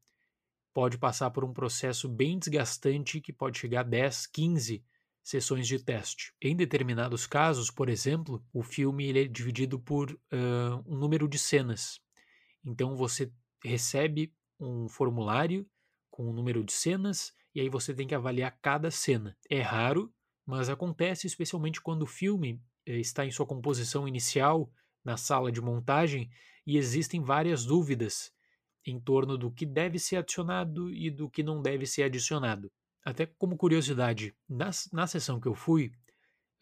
pode 0.73 0.97
passar 0.97 1.31
por 1.31 1.43
um 1.43 1.53
processo 1.53 2.07
bem 2.07 2.39
desgastante 2.39 3.21
que 3.21 3.34
pode 3.34 3.57
chegar 3.57 3.81
a 3.81 3.84
10, 3.84 4.27
15 4.27 4.84
sessões 5.23 5.67
de 5.67 5.79
teste. 5.79 6.34
Em 6.41 6.55
determinados 6.55 7.27
casos, 7.27 7.69
por 7.69 7.89
exemplo, 7.89 8.43
o 8.53 8.63
filme 8.63 9.05
ele 9.05 9.23
é 9.23 9.27
dividido 9.27 9.79
por 9.79 10.12
uh, 10.12 10.84
um 10.86 10.97
número 10.97 11.27
de 11.27 11.38
cenas. 11.38 11.99
Então 12.65 12.95
você 12.95 13.31
recebe 13.63 14.34
um 14.60 14.88
formulário 14.88 15.67
com 16.10 16.29
um 16.29 16.34
número 16.34 16.63
de 16.63 16.71
cenas 16.71 17.34
e 17.53 17.62
aí 17.62 17.69
você 17.69 17.93
tem 17.93 18.07
que 18.07 18.15
avaliar 18.15 18.57
cada 18.62 18.89
cena. 18.89 19.38
É 19.49 19.62
raro, 19.62 20.13
mas 20.45 20.69
acontece 20.69 21.27
especialmente 21.27 21.81
quando 21.81 22.03
o 22.03 22.07
filme 22.07 22.62
eh, 22.86 22.99
está 22.99 23.25
em 23.25 23.31
sua 23.31 23.45
composição 23.45 24.07
inicial 24.07 24.71
na 25.03 25.17
sala 25.17 25.51
de 25.51 25.62
montagem 25.62 26.29
e 26.65 26.77
existem 26.77 27.21
várias 27.21 27.65
dúvidas 27.65 28.31
em 28.85 28.99
torno 28.99 29.37
do 29.37 29.51
que 29.51 29.65
deve 29.65 29.99
ser 29.99 30.17
adicionado 30.17 30.91
e 30.91 31.09
do 31.09 31.29
que 31.29 31.43
não 31.43 31.61
deve 31.61 31.85
ser 31.85 32.03
adicionado. 32.03 32.71
Até 33.03 33.25
como 33.25 33.57
curiosidade, 33.57 34.35
na, 34.47 34.69
na 34.91 35.07
sessão 35.07 35.39
que 35.39 35.47
eu 35.47 35.55
fui, 35.55 35.91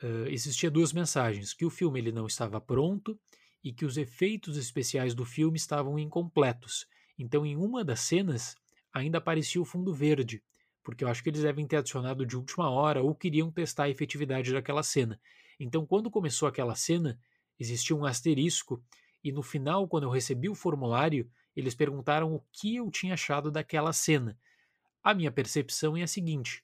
uh, 0.04 0.28
existia 0.28 0.72
duas 0.72 0.94
mensagens, 0.94 1.54
que 1.54 1.66
o 1.66 1.70
filme 1.70 2.00
ele 2.00 2.12
não 2.12 2.26
estava 2.26 2.60
pronto 2.60 3.20
e 3.64 3.74
que 3.74 3.86
os 3.86 3.98
efeitos 3.98 4.58
especiais 4.58 5.14
do 5.14 5.26
filme 5.26 5.58
estavam 5.58 6.00
incompletos. 6.00 6.86
Então, 7.18 7.46
em 7.46 7.56
uma 7.56 7.84
das 7.84 8.00
cenas, 8.02 8.56
ainda 8.94 9.18
aparecia 9.18 9.62
o 9.62 9.66
fundo 9.66 9.94
verde, 9.94 10.42
porque 10.84 11.04
eu 11.04 11.10
acho 11.10 11.22
que 11.22 11.30
eles 11.30 11.42
devem 11.42 11.68
ter 11.68 11.78
adicionado 11.78 12.26
de 12.26 12.38
última 12.38 12.70
hora 12.70 13.04
ou 13.04 13.14
queriam 13.14 13.52
testar 13.52 13.84
a 13.84 13.90
efetividade 13.90 14.54
daquela 14.54 14.84
cena. 14.84 15.20
Então, 15.60 15.86
quando 15.86 16.10
começou 16.10 16.48
aquela 16.48 16.76
cena, 16.76 17.20
existia 17.60 17.96
um 17.96 18.06
asterisco 18.06 18.82
e 19.22 19.32
no 19.32 19.44
final, 19.44 19.88
quando 19.88 20.04
eu 20.04 20.10
recebi 20.10 20.48
o 20.48 20.56
formulário, 20.56 21.30
eles 21.56 21.76
perguntaram 21.76 22.34
o 22.34 22.44
que 22.52 22.76
eu 22.76 22.90
tinha 22.90 23.14
achado 23.14 23.52
daquela 23.52 23.94
cena. 23.94 24.38
A 25.04 25.14
minha 25.14 25.32
percepção 25.32 25.96
é 25.96 26.04
a 26.04 26.08
seguinte: 26.08 26.64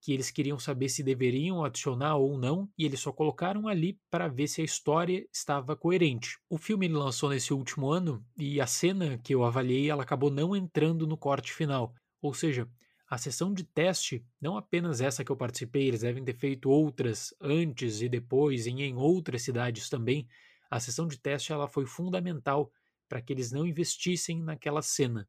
que 0.00 0.12
eles 0.12 0.30
queriam 0.30 0.58
saber 0.58 0.88
se 0.88 1.02
deveriam 1.02 1.62
adicionar 1.62 2.16
ou 2.16 2.38
não, 2.38 2.68
e 2.76 2.84
eles 2.84 3.00
só 3.00 3.12
colocaram 3.12 3.68
ali 3.68 3.98
para 4.10 4.28
ver 4.28 4.48
se 4.48 4.62
a 4.62 4.64
história 4.64 5.26
estava 5.32 5.76
coerente. 5.76 6.38
O 6.48 6.56
filme 6.56 6.88
lançou 6.88 7.28
nesse 7.28 7.52
último 7.52 7.90
ano 7.90 8.24
e 8.36 8.60
a 8.60 8.66
cena 8.66 9.18
que 9.18 9.34
eu 9.34 9.44
avaliei 9.44 9.90
ela 9.90 10.02
acabou 10.02 10.30
não 10.30 10.56
entrando 10.56 11.06
no 11.06 11.18
corte 11.18 11.52
final. 11.52 11.94
Ou 12.22 12.32
seja, 12.32 12.68
a 13.10 13.18
sessão 13.18 13.52
de 13.52 13.64
teste, 13.64 14.24
não 14.40 14.56
apenas 14.56 15.00
essa 15.00 15.24
que 15.24 15.30
eu 15.30 15.36
participei, 15.36 15.88
eles 15.88 16.00
devem 16.00 16.24
ter 16.24 16.34
feito 16.34 16.70
outras 16.70 17.34
antes 17.40 18.00
e 18.00 18.08
depois 18.08 18.66
e 18.66 18.70
em 18.70 18.96
outras 18.96 19.42
cidades 19.42 19.90
também. 19.90 20.26
A 20.70 20.80
sessão 20.80 21.06
de 21.06 21.18
teste 21.18 21.52
ela 21.52 21.66
foi 21.66 21.84
fundamental 21.84 22.70
para 23.10 23.20
que 23.20 23.32
eles 23.32 23.50
não 23.50 23.66
investissem 23.66 24.40
naquela 24.40 24.82
cena. 24.82 25.28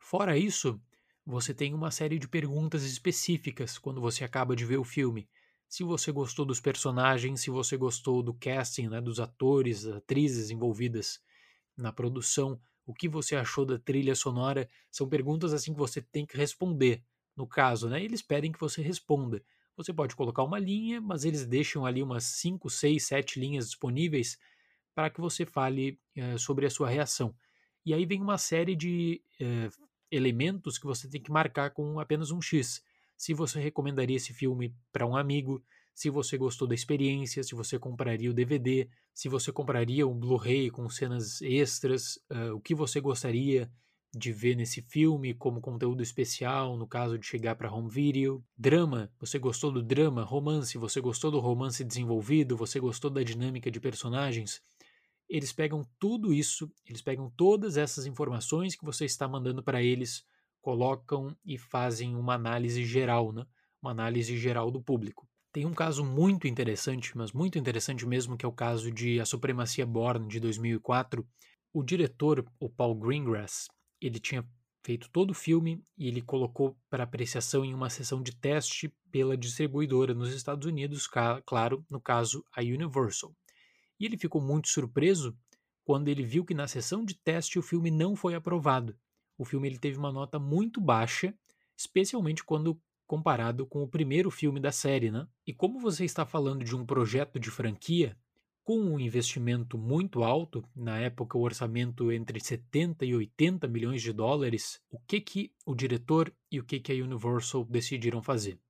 Fora 0.00 0.36
isso, 0.36 0.82
você 1.24 1.54
tem 1.54 1.72
uma 1.72 1.92
série 1.92 2.18
de 2.18 2.26
perguntas 2.26 2.82
específicas 2.82 3.78
quando 3.78 4.00
você 4.00 4.24
acaba 4.24 4.56
de 4.56 4.64
ver 4.64 4.78
o 4.78 4.84
filme. 4.84 5.30
Se 5.68 5.84
você 5.84 6.10
gostou 6.10 6.44
dos 6.44 6.60
personagens, 6.60 7.40
se 7.40 7.50
você 7.50 7.76
gostou 7.76 8.20
do 8.20 8.34
casting, 8.34 8.88
né, 8.88 9.00
dos 9.00 9.20
atores, 9.20 9.86
atrizes 9.86 10.50
envolvidas 10.50 11.20
na 11.76 11.92
produção, 11.92 12.60
o 12.84 12.92
que 12.92 13.08
você 13.08 13.36
achou 13.36 13.64
da 13.64 13.78
trilha 13.78 14.16
sonora, 14.16 14.68
são 14.90 15.08
perguntas 15.08 15.52
assim 15.52 15.72
que 15.72 15.78
você 15.78 16.02
tem 16.02 16.26
que 16.26 16.36
responder. 16.36 17.04
No 17.36 17.46
caso, 17.46 17.88
né, 17.88 18.02
eles 18.02 18.22
pedem 18.22 18.50
que 18.50 18.58
você 18.60 18.82
responda. 18.82 19.40
Você 19.76 19.92
pode 19.92 20.16
colocar 20.16 20.42
uma 20.42 20.58
linha, 20.58 21.00
mas 21.00 21.24
eles 21.24 21.46
deixam 21.46 21.86
ali 21.86 22.02
umas 22.02 22.24
5, 22.24 22.68
6, 22.68 23.06
7 23.06 23.38
linhas 23.38 23.66
disponíveis 23.68 24.36
para 25.00 25.08
que 25.08 25.18
você 25.18 25.46
fale 25.46 25.98
uh, 26.18 26.38
sobre 26.38 26.66
a 26.66 26.70
sua 26.70 26.90
reação. 26.90 27.34
E 27.86 27.94
aí 27.94 28.04
vem 28.04 28.20
uma 28.20 28.36
série 28.36 28.76
de 28.76 29.22
uh, 29.40 29.86
elementos 30.10 30.76
que 30.76 30.84
você 30.84 31.08
tem 31.08 31.22
que 31.22 31.32
marcar 31.32 31.70
com 31.70 31.98
apenas 31.98 32.30
um 32.30 32.42
X. 32.42 32.82
Se 33.16 33.32
você 33.32 33.58
recomendaria 33.58 34.18
esse 34.18 34.34
filme 34.34 34.74
para 34.92 35.06
um 35.06 35.16
amigo, 35.16 35.64
se 35.94 36.10
você 36.10 36.36
gostou 36.36 36.68
da 36.68 36.74
experiência, 36.74 37.42
se 37.42 37.54
você 37.54 37.78
compraria 37.78 38.30
o 38.30 38.34
DVD, 38.34 38.90
se 39.14 39.26
você 39.26 39.50
compraria 39.50 40.06
um 40.06 40.18
Blu-ray 40.18 40.68
com 40.68 40.86
cenas 40.90 41.40
extras, 41.40 42.16
uh, 42.30 42.54
o 42.54 42.60
que 42.60 42.74
você 42.74 43.00
gostaria 43.00 43.72
de 44.14 44.32
ver 44.32 44.54
nesse 44.54 44.82
filme 44.82 45.32
como 45.32 45.62
conteúdo 45.62 46.02
especial, 46.02 46.76
no 46.76 46.86
caso 46.86 47.18
de 47.18 47.24
chegar 47.24 47.54
para 47.54 47.72
home 47.72 47.88
video. 47.88 48.44
Drama, 48.54 49.10
você 49.18 49.38
gostou 49.38 49.72
do 49.72 49.82
drama? 49.82 50.24
Romance, 50.24 50.76
você 50.76 51.00
gostou 51.00 51.30
do 51.30 51.38
romance 51.38 51.82
desenvolvido? 51.82 52.54
Você 52.58 52.78
gostou 52.78 53.10
da 53.10 53.22
dinâmica 53.22 53.70
de 53.70 53.80
personagens? 53.80 54.60
Eles 55.30 55.52
pegam 55.52 55.86
tudo 55.98 56.34
isso, 56.34 56.70
eles 56.84 57.00
pegam 57.00 57.30
todas 57.36 57.76
essas 57.76 58.04
informações 58.04 58.74
que 58.74 58.84
você 58.84 59.04
está 59.04 59.28
mandando 59.28 59.62
para 59.62 59.80
eles, 59.80 60.24
colocam 60.60 61.34
e 61.44 61.56
fazem 61.56 62.16
uma 62.16 62.34
análise 62.34 62.84
geral, 62.84 63.32
né? 63.32 63.46
uma 63.80 63.92
análise 63.92 64.36
geral 64.36 64.70
do 64.70 64.82
público. 64.82 65.26
Tem 65.52 65.64
um 65.64 65.72
caso 65.72 66.04
muito 66.04 66.46
interessante, 66.46 67.16
mas 67.16 67.32
muito 67.32 67.58
interessante 67.58 68.04
mesmo, 68.06 68.36
que 68.36 68.44
é 68.44 68.48
o 68.48 68.52
caso 68.52 68.90
de 68.90 69.20
A 69.20 69.24
Supremacia 69.24 69.86
Born, 69.86 70.28
de 70.28 70.38
2004. 70.38 71.26
O 71.72 71.82
diretor, 71.82 72.44
o 72.58 72.68
Paul 72.68 72.94
Greengrass, 72.94 73.68
ele 74.00 74.18
tinha 74.18 74.44
feito 74.84 75.08
todo 75.10 75.30
o 75.30 75.34
filme 75.34 75.82
e 75.96 76.08
ele 76.08 76.22
colocou 76.22 76.76
para 76.88 77.04
apreciação 77.04 77.64
em 77.64 77.74
uma 77.74 77.90
sessão 77.90 78.22
de 78.22 78.34
teste 78.34 78.92
pela 79.10 79.36
distribuidora 79.36 80.14
nos 80.14 80.32
Estados 80.32 80.66
Unidos, 80.66 81.08
claro, 81.46 81.84
no 81.90 82.00
caso 82.00 82.44
a 82.54 82.60
Universal. 82.60 83.34
E 84.00 84.06
ele 84.06 84.16
ficou 84.16 84.40
muito 84.40 84.68
surpreso 84.68 85.36
quando 85.84 86.08
ele 86.08 86.24
viu 86.24 86.44
que 86.44 86.54
na 86.54 86.66
sessão 86.66 87.04
de 87.04 87.14
teste 87.14 87.58
o 87.58 87.62
filme 87.62 87.90
não 87.90 88.16
foi 88.16 88.34
aprovado. 88.34 88.96
O 89.36 89.44
filme 89.44 89.68
ele 89.68 89.78
teve 89.78 89.98
uma 89.98 90.10
nota 90.10 90.38
muito 90.38 90.80
baixa, 90.80 91.34
especialmente 91.76 92.42
quando 92.42 92.80
comparado 93.06 93.66
com 93.66 93.82
o 93.82 93.88
primeiro 93.88 94.30
filme 94.30 94.60
da 94.60 94.70
série, 94.70 95.10
né? 95.10 95.26
E 95.46 95.52
como 95.52 95.80
você 95.80 96.04
está 96.04 96.24
falando 96.24 96.64
de 96.64 96.76
um 96.76 96.86
projeto 96.86 97.40
de 97.40 97.50
franquia 97.50 98.16
com 98.62 98.78
um 98.78 99.00
investimento 99.00 99.76
muito 99.76 100.22
alto, 100.22 100.64
na 100.76 100.98
época 100.98 101.36
o 101.36 101.42
orçamento 101.42 102.12
entre 102.12 102.38
70 102.38 103.04
e 103.04 103.14
80 103.14 103.66
milhões 103.66 104.00
de 104.00 104.12
dólares, 104.12 104.80
o 104.88 105.00
que 105.00 105.20
que 105.20 105.52
o 105.66 105.74
diretor 105.74 106.32
e 106.52 106.60
o 106.60 106.64
que 106.64 106.78
que 106.78 106.92
a 106.92 107.04
Universal 107.04 107.64
decidiram 107.64 108.22
fazer? 108.22 108.60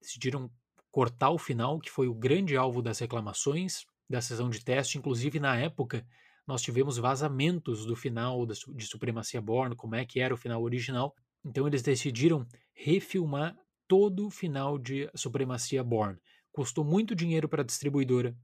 Decidiram 0.00 0.50
cortar 0.90 1.30
o 1.30 1.38
final, 1.38 1.78
que 1.78 1.90
foi 1.90 2.08
o 2.08 2.14
grande 2.14 2.56
alvo 2.56 2.82
das 2.82 2.98
reclamações, 2.98 3.86
da 4.08 4.20
sessão 4.20 4.48
de 4.48 4.64
teste. 4.64 4.98
Inclusive, 4.98 5.40
na 5.40 5.56
época, 5.56 6.06
nós 6.46 6.62
tivemos 6.62 6.96
vazamentos 6.96 7.84
do 7.84 7.96
final 7.96 8.46
de 8.46 8.86
Supremacia 8.86 9.40
Born, 9.40 9.74
como 9.74 9.94
é 9.94 10.04
que 10.04 10.20
era 10.20 10.32
o 10.32 10.36
final 10.36 10.62
original. 10.62 11.14
Então, 11.44 11.66
eles 11.66 11.82
decidiram 11.82 12.46
refilmar 12.74 13.56
todo 13.88 14.26
o 14.26 14.30
final 14.30 14.78
de 14.78 15.10
Supremacia 15.14 15.82
Born. 15.82 16.18
Custou 16.52 16.84
muito 16.84 17.14
dinheiro 17.14 17.48
para 17.48 17.62
a 17.62 17.64
distribuidora. 17.64 18.36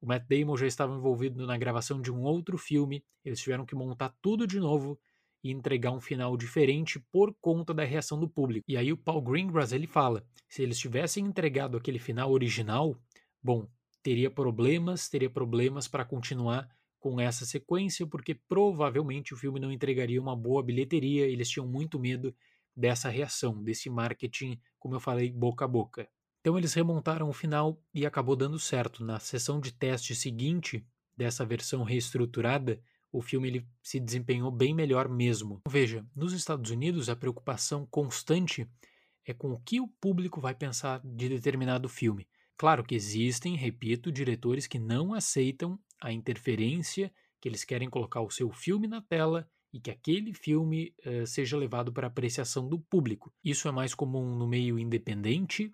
O 0.00 0.06
Matt 0.06 0.24
Damon 0.28 0.56
já 0.56 0.66
estava 0.66 0.94
envolvido 0.94 1.46
na 1.46 1.58
gravação 1.58 2.00
de 2.00 2.10
um 2.10 2.22
outro 2.22 2.56
filme. 2.56 3.04
Eles 3.24 3.40
tiveram 3.40 3.66
que 3.66 3.74
montar 3.74 4.14
tudo 4.22 4.46
de 4.46 4.58
novo 4.58 4.98
e 5.42 5.50
entregar 5.50 5.90
um 5.90 6.00
final 6.00 6.36
diferente 6.36 6.98
por 7.12 7.34
conta 7.40 7.74
da 7.74 7.84
reação 7.84 8.18
do 8.18 8.28
público. 8.28 8.64
E 8.68 8.76
aí 8.76 8.92
o 8.92 8.96
Paul 8.96 9.22
Greengrass 9.22 9.72
ele 9.72 9.86
fala: 9.86 10.24
se 10.48 10.62
eles 10.62 10.78
tivessem 10.78 11.24
entregado 11.24 11.76
aquele 11.76 11.98
final 11.98 12.30
original, 12.32 12.96
bom, 13.42 13.66
teria 14.02 14.30
problemas, 14.30 15.08
teria 15.08 15.30
problemas 15.30 15.88
para 15.88 16.04
continuar 16.04 16.68
com 16.98 17.18
essa 17.20 17.46
sequência, 17.46 18.06
porque 18.06 18.34
provavelmente 18.34 19.32
o 19.32 19.36
filme 19.36 19.58
não 19.58 19.72
entregaria 19.72 20.20
uma 20.20 20.36
boa 20.36 20.62
bilheteria, 20.62 21.26
eles 21.26 21.48
tinham 21.48 21.66
muito 21.66 21.98
medo 21.98 22.34
dessa 22.76 23.08
reação, 23.08 23.62
desse 23.62 23.88
marketing, 23.88 24.60
como 24.78 24.94
eu 24.94 25.00
falei, 25.00 25.32
boca 25.32 25.64
a 25.64 25.68
boca. 25.68 26.08
Então 26.40 26.56
eles 26.56 26.72
remontaram 26.74 27.28
o 27.28 27.32
final 27.32 27.82
e 27.92 28.06
acabou 28.06 28.36
dando 28.36 28.58
certo. 28.58 29.04
Na 29.04 29.18
sessão 29.18 29.60
de 29.60 29.72
teste 29.72 30.14
seguinte 30.14 30.86
dessa 31.16 31.44
versão 31.44 31.82
reestruturada, 31.82 32.80
o 33.12 33.20
filme 33.20 33.48
ele 33.48 33.68
se 33.82 33.98
desempenhou 33.98 34.50
bem 34.50 34.74
melhor 34.74 35.08
mesmo. 35.08 35.60
Veja, 35.68 36.06
nos 36.14 36.32
Estados 36.32 36.70
Unidos 36.70 37.08
a 37.08 37.16
preocupação 37.16 37.86
constante 37.86 38.66
é 39.26 39.34
com 39.34 39.50
o 39.50 39.60
que 39.60 39.80
o 39.80 39.88
público 39.88 40.40
vai 40.40 40.54
pensar 40.54 41.00
de 41.04 41.28
determinado 41.28 41.88
filme. 41.88 42.26
Claro 42.60 42.84
que 42.84 42.94
existem, 42.94 43.56
repito, 43.56 44.12
diretores 44.12 44.66
que 44.66 44.78
não 44.78 45.14
aceitam 45.14 45.80
a 45.98 46.12
interferência, 46.12 47.10
que 47.40 47.48
eles 47.48 47.64
querem 47.64 47.88
colocar 47.88 48.20
o 48.20 48.30
seu 48.30 48.52
filme 48.52 48.86
na 48.86 49.00
tela 49.00 49.48
e 49.72 49.80
que 49.80 49.90
aquele 49.90 50.34
filme 50.34 50.94
uh, 51.06 51.26
seja 51.26 51.56
levado 51.56 51.90
para 51.90 52.08
apreciação 52.08 52.68
do 52.68 52.78
público. 52.78 53.32
Isso 53.42 53.66
é 53.66 53.72
mais 53.72 53.94
comum 53.94 54.36
no 54.36 54.46
meio 54.46 54.78
independente, 54.78 55.72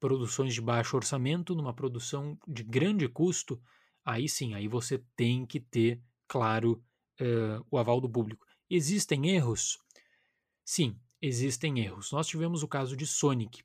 produções 0.00 0.52
de 0.52 0.60
baixo 0.60 0.96
orçamento, 0.96 1.54
numa 1.54 1.72
produção 1.72 2.36
de 2.44 2.64
grande 2.64 3.08
custo, 3.08 3.62
aí 4.04 4.28
sim, 4.28 4.52
aí 4.52 4.66
você 4.66 5.00
tem 5.14 5.46
que 5.46 5.60
ter, 5.60 6.02
claro, 6.26 6.82
uh, 7.20 7.64
o 7.70 7.78
aval 7.78 8.00
do 8.00 8.10
público. 8.10 8.44
Existem 8.68 9.30
erros? 9.30 9.78
Sim, 10.64 10.98
existem 11.22 11.78
erros. 11.78 12.10
Nós 12.10 12.26
tivemos 12.26 12.64
o 12.64 12.68
caso 12.68 12.96
de 12.96 13.06
Sonic, 13.06 13.62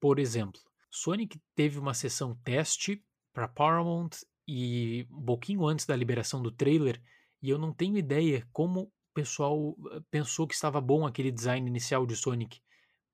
por 0.00 0.18
exemplo. 0.18 0.60
Sonic 0.90 1.40
teve 1.54 1.78
uma 1.78 1.94
sessão 1.94 2.34
teste 2.42 3.02
para 3.32 3.46
Paramount 3.46 4.10
e 4.46 5.06
um 5.10 5.24
pouquinho 5.24 5.64
antes 5.64 5.86
da 5.86 5.94
liberação 5.94 6.42
do 6.42 6.50
trailer, 6.50 7.00
e 7.40 7.48
eu 7.48 7.58
não 7.58 7.72
tenho 7.72 7.96
ideia 7.96 8.46
como 8.52 8.82
o 8.82 8.92
pessoal 9.14 9.76
eh, 9.92 10.00
pensou 10.10 10.46
que 10.46 10.54
estava 10.54 10.80
bom 10.80 11.06
aquele 11.06 11.30
design 11.30 11.66
inicial 11.68 12.04
de 12.04 12.16
Sonic, 12.16 12.60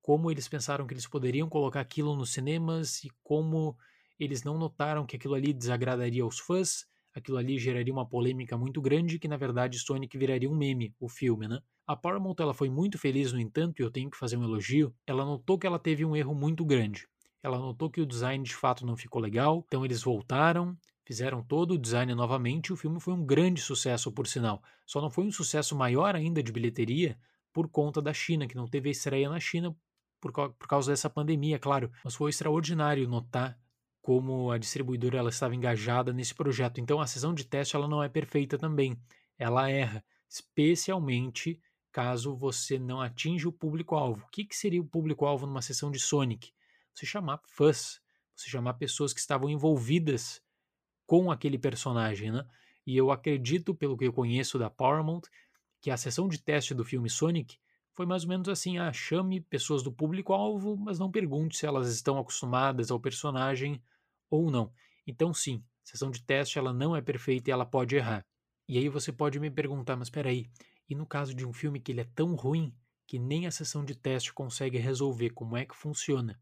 como 0.01 0.31
eles 0.31 0.47
pensaram 0.47 0.87
que 0.87 0.93
eles 0.93 1.07
poderiam 1.07 1.47
colocar 1.47 1.81
aquilo 1.81 2.15
nos 2.15 2.33
cinemas 2.33 3.03
e 3.03 3.11
como 3.23 3.77
eles 4.19 4.43
não 4.43 4.57
notaram 4.57 5.05
que 5.05 5.15
aquilo 5.15 5.35
ali 5.35 5.53
desagradaria 5.53 6.23
aos 6.23 6.39
fãs, 6.39 6.85
aquilo 7.13 7.37
ali 7.37 7.59
geraria 7.59 7.93
uma 7.93 8.07
polêmica 8.07 8.57
muito 8.57 8.81
grande 8.81 9.19
que 9.19 9.27
na 9.27 9.37
verdade 9.37 9.77
Sonic 9.77 10.17
viraria 10.17 10.49
um 10.49 10.55
meme, 10.55 10.95
o 10.99 11.07
filme, 11.07 11.47
né? 11.47 11.59
A 11.85 11.95
Paramount 11.95 12.35
ela 12.39 12.53
foi 12.53 12.69
muito 12.69 12.97
feliz, 12.97 13.31
no 13.31 13.39
entanto, 13.39 13.79
e 13.79 13.83
eu 13.83 13.91
tenho 13.91 14.09
que 14.09 14.17
fazer 14.17 14.35
um 14.37 14.43
elogio, 14.43 14.93
ela 15.05 15.23
notou 15.23 15.57
que 15.57 15.67
ela 15.67 15.79
teve 15.79 16.03
um 16.03 16.15
erro 16.15 16.33
muito 16.33 16.65
grande. 16.65 17.07
Ela 17.47 17.59
notou 17.59 17.89
que 17.89 18.01
o 18.01 18.05
design 18.05 18.43
de 18.43 18.53
fato 18.53 18.85
não 18.85 18.97
ficou 18.97 19.21
legal, 19.21 19.63
então 19.65 19.85
eles 19.85 20.03
voltaram, 20.03 20.77
fizeram 21.05 21.41
todo 21.41 21.75
o 21.75 21.77
design 21.77 22.13
novamente 22.13 22.67
e 22.67 22.73
o 22.73 22.75
filme 22.75 22.99
foi 22.99 23.13
um 23.13 23.25
grande 23.25 23.61
sucesso, 23.61 24.11
por 24.11 24.27
sinal. 24.27 24.61
Só 24.85 24.99
não 24.99 25.09
foi 25.09 25.23
um 25.23 25.31
sucesso 25.31 25.73
maior 25.73 26.13
ainda 26.13 26.43
de 26.43 26.51
bilheteria 26.51 27.17
por 27.53 27.69
conta 27.69 28.01
da 28.01 28.13
China, 28.13 28.47
que 28.47 28.55
não 28.55 28.67
teve 28.67 28.89
estreia 28.89 29.29
na 29.29 29.39
China 29.39 29.73
por, 30.19 30.33
por 30.33 30.67
causa 30.67 30.91
dessa 30.91 31.09
pandemia, 31.09 31.57
claro. 31.57 31.89
Mas 32.03 32.15
foi 32.15 32.31
extraordinário 32.31 33.07
notar 33.07 33.57
como 34.01 34.51
a 34.51 34.57
distribuidora 34.57 35.17
ela 35.17 35.29
estava 35.29 35.55
engajada 35.55 36.11
nesse 36.11 36.35
projeto. 36.35 36.81
Então 36.81 36.99
a 36.99 37.07
sessão 37.07 37.33
de 37.33 37.45
teste 37.45 37.77
ela 37.77 37.87
não 37.87 38.03
é 38.03 38.09
perfeita 38.09 38.57
também. 38.57 38.99
Ela 39.37 39.69
erra, 39.69 40.03
especialmente 40.27 41.61
caso 41.93 42.35
você 42.35 42.77
não 42.77 42.99
atinja 42.99 43.47
o 43.47 43.53
público-alvo. 43.53 44.25
O 44.25 44.29
que, 44.29 44.43
que 44.43 44.55
seria 44.55 44.81
o 44.81 44.85
público-alvo 44.85 45.47
numa 45.47 45.61
sessão 45.61 45.89
de 45.89 45.99
Sonic? 45.99 46.51
Você 46.97 47.05
chamar 47.05 47.39
fãs, 47.45 48.01
você 48.35 48.49
chamar 48.49 48.73
pessoas 48.73 49.13
que 49.13 49.19
estavam 49.19 49.49
envolvidas 49.49 50.41
com 51.05 51.31
aquele 51.31 51.57
personagem, 51.57 52.31
né? 52.31 52.45
E 52.85 52.97
eu 52.97 53.11
acredito, 53.11 53.75
pelo 53.75 53.95
que 53.95 54.05
eu 54.05 54.13
conheço 54.13 54.57
da 54.57 54.69
Paramount, 54.69 55.21
que 55.79 55.91
a 55.91 55.97
sessão 55.97 56.27
de 56.27 56.39
teste 56.39 56.73
do 56.73 56.83
filme 56.83 57.09
Sonic 57.09 57.59
foi 57.93 58.05
mais 58.05 58.23
ou 58.23 58.29
menos 58.29 58.49
assim: 58.49 58.79
ah, 58.79 58.91
chame 58.91 59.41
pessoas 59.41 59.83
do 59.83 59.91
público-alvo, 59.91 60.75
mas 60.75 60.97
não 60.97 61.11
pergunte 61.11 61.57
se 61.57 61.67
elas 61.67 61.93
estão 61.93 62.17
acostumadas 62.17 62.89
ao 62.89 62.99
personagem 62.99 63.81
ou 64.29 64.49
não. 64.49 64.71
Então, 65.05 65.33
sim, 65.33 65.63
sessão 65.83 66.09
de 66.09 66.23
teste 66.23 66.57
ela 66.57 66.73
não 66.73 66.95
é 66.95 67.01
perfeita 67.01 67.49
e 67.49 67.53
ela 67.53 67.65
pode 67.65 67.95
errar. 67.95 68.25
E 68.67 68.77
aí 68.77 68.89
você 68.89 69.11
pode 69.11 69.39
me 69.39 69.51
perguntar, 69.51 69.95
mas 69.95 70.09
peraí, 70.09 70.49
e 70.89 70.95
no 70.95 71.05
caso 71.05 71.33
de 71.33 71.45
um 71.45 71.53
filme 71.53 71.79
que 71.79 71.91
ele 71.91 72.01
é 72.01 72.09
tão 72.15 72.33
ruim 72.33 72.73
que 73.05 73.19
nem 73.19 73.47
a 73.47 73.51
sessão 73.51 73.85
de 73.85 73.95
teste 73.95 74.33
consegue 74.33 74.77
resolver, 74.77 75.29
como 75.29 75.55
é 75.55 75.65
que 75.65 75.75
funciona? 75.75 76.37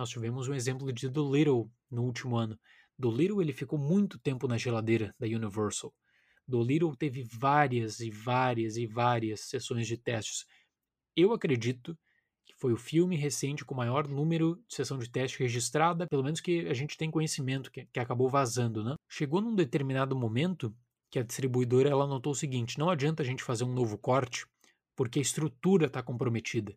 Nós 0.00 0.08
tivemos 0.08 0.48
um 0.48 0.54
exemplo 0.54 0.90
de 0.90 1.10
The 1.10 1.20
Little 1.20 1.70
no 1.90 2.04
último 2.04 2.34
ano. 2.34 2.58
The 2.98 3.08
Little 3.08 3.42
ele 3.42 3.52
ficou 3.52 3.78
muito 3.78 4.18
tempo 4.18 4.48
na 4.48 4.56
geladeira 4.56 5.14
da 5.18 5.26
Universal. 5.26 5.92
The 6.50 6.56
Little 6.56 6.96
teve 6.96 7.22
várias 7.22 8.00
e 8.00 8.10
várias 8.10 8.78
e 8.78 8.86
várias 8.86 9.40
sessões 9.40 9.86
de 9.86 9.98
testes. 9.98 10.46
Eu 11.14 11.34
acredito 11.34 11.94
que 12.46 12.54
foi 12.56 12.72
o 12.72 12.78
filme 12.78 13.14
recente 13.14 13.62
com 13.62 13.74
o 13.74 13.76
maior 13.76 14.08
número 14.08 14.56
de 14.66 14.74
sessão 14.74 14.96
de 14.96 15.06
teste 15.06 15.38
registrada, 15.38 16.06
pelo 16.06 16.24
menos 16.24 16.40
que 16.40 16.66
a 16.66 16.72
gente 16.72 16.96
tem 16.96 17.10
conhecimento, 17.10 17.70
que, 17.70 17.84
que 17.84 18.00
acabou 18.00 18.30
vazando, 18.30 18.82
né? 18.82 18.94
Chegou 19.06 19.42
num 19.42 19.54
determinado 19.54 20.16
momento 20.16 20.74
que 21.10 21.18
a 21.18 21.22
distribuidora 21.22 21.90
ela 21.90 22.06
notou 22.06 22.32
o 22.32 22.34
seguinte: 22.34 22.78
não 22.78 22.88
adianta 22.88 23.22
a 23.22 23.26
gente 23.26 23.44
fazer 23.44 23.64
um 23.64 23.74
novo 23.74 23.98
corte, 23.98 24.46
porque 24.96 25.18
a 25.18 25.22
estrutura 25.22 25.88
está 25.88 26.02
comprometida. 26.02 26.74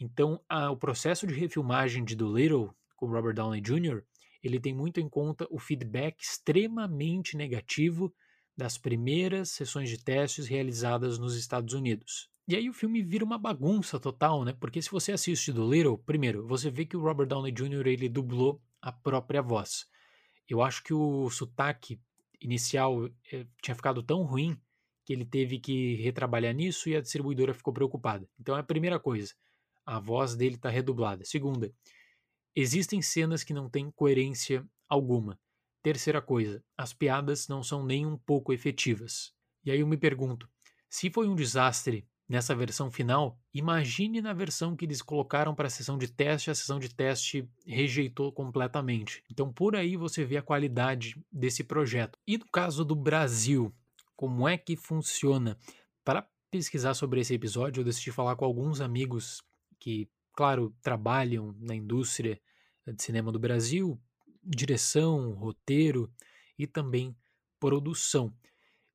Então, 0.00 0.42
a, 0.48 0.70
o 0.70 0.76
processo 0.76 1.26
de 1.26 1.34
refilmagem 1.34 2.02
de 2.02 2.16
Dolittle 2.16 2.74
com 2.96 3.06
Robert 3.06 3.34
Downey 3.34 3.60
Jr. 3.60 4.02
ele 4.42 4.58
tem 4.58 4.74
muito 4.74 4.98
em 4.98 5.08
conta 5.08 5.46
o 5.50 5.58
feedback 5.58 6.22
extremamente 6.22 7.36
negativo 7.36 8.12
das 8.56 8.78
primeiras 8.78 9.50
sessões 9.50 9.90
de 9.90 10.02
testes 10.02 10.46
realizadas 10.46 11.18
nos 11.18 11.36
Estados 11.36 11.74
Unidos. 11.74 12.30
E 12.48 12.56
aí 12.56 12.68
o 12.68 12.72
filme 12.72 13.02
vira 13.02 13.24
uma 13.24 13.38
bagunça 13.38 14.00
total, 14.00 14.44
né? 14.44 14.54
Porque 14.58 14.82
se 14.82 14.90
você 14.90 15.12
assiste 15.12 15.52
Dolittle, 15.52 15.98
primeiro, 15.98 16.46
você 16.46 16.70
vê 16.70 16.84
que 16.84 16.96
o 16.96 17.00
Robert 17.00 17.28
Downey 17.28 17.52
Jr. 17.52 17.86
ele 17.86 18.08
dublou 18.08 18.60
a 18.80 18.90
própria 18.90 19.42
voz. 19.42 19.86
Eu 20.48 20.62
acho 20.62 20.82
que 20.82 20.92
o 20.92 21.30
sotaque 21.30 22.00
inicial 22.40 23.06
eh, 23.30 23.46
tinha 23.62 23.74
ficado 23.74 24.02
tão 24.02 24.24
ruim 24.24 24.58
que 25.04 25.12
ele 25.12 25.24
teve 25.24 25.58
que 25.60 25.96
retrabalhar 25.96 26.54
nisso 26.54 26.88
e 26.88 26.96
a 26.96 27.00
distribuidora 27.00 27.54
ficou 27.54 27.72
preocupada. 27.72 28.28
Então 28.38 28.56
é 28.56 28.60
a 28.60 28.64
primeira 28.64 28.98
coisa 28.98 29.34
a 29.84 29.98
voz 29.98 30.34
dele 30.34 30.56
está 30.56 30.68
redublada. 30.68 31.24
Segunda, 31.24 31.72
existem 32.54 33.00
cenas 33.02 33.42
que 33.42 33.54
não 33.54 33.68
têm 33.68 33.90
coerência 33.90 34.66
alguma. 34.88 35.38
Terceira 35.82 36.20
coisa, 36.20 36.62
as 36.76 36.92
piadas 36.92 37.48
não 37.48 37.62
são 37.62 37.84
nem 37.84 38.04
um 38.04 38.16
pouco 38.16 38.52
efetivas. 38.52 39.32
E 39.64 39.70
aí 39.70 39.80
eu 39.80 39.86
me 39.86 39.96
pergunto, 39.96 40.48
se 40.88 41.10
foi 41.10 41.26
um 41.26 41.34
desastre 41.34 42.06
nessa 42.28 42.54
versão 42.54 42.90
final, 42.90 43.40
imagine 43.52 44.20
na 44.20 44.32
versão 44.32 44.76
que 44.76 44.84
eles 44.84 45.02
colocaram 45.02 45.54
para 45.54 45.66
a 45.66 45.70
sessão 45.70 45.98
de 45.98 46.06
teste, 46.06 46.50
a 46.50 46.54
sessão 46.54 46.78
de 46.78 46.88
teste 46.88 47.48
rejeitou 47.66 48.32
completamente. 48.32 49.24
Então 49.30 49.52
por 49.52 49.74
aí 49.74 49.96
você 49.96 50.24
vê 50.24 50.36
a 50.36 50.42
qualidade 50.42 51.20
desse 51.32 51.64
projeto. 51.64 52.18
E 52.26 52.38
no 52.38 52.46
caso 52.52 52.84
do 52.84 52.94
Brasil, 52.94 53.74
como 54.14 54.46
é 54.46 54.56
que 54.56 54.76
funciona? 54.76 55.58
Para 56.04 56.28
pesquisar 56.50 56.94
sobre 56.94 57.20
esse 57.20 57.34
episódio, 57.34 57.80
eu 57.80 57.84
decidi 57.84 58.12
falar 58.12 58.36
com 58.36 58.44
alguns 58.44 58.80
amigos 58.80 59.42
que, 59.80 60.08
claro, 60.32 60.76
trabalham 60.82 61.56
na 61.58 61.74
indústria 61.74 62.40
de 62.86 63.02
cinema 63.02 63.32
do 63.32 63.38
Brasil, 63.38 64.00
direção, 64.42 65.32
roteiro 65.32 66.12
e 66.58 66.66
também 66.66 67.16
produção. 67.58 68.32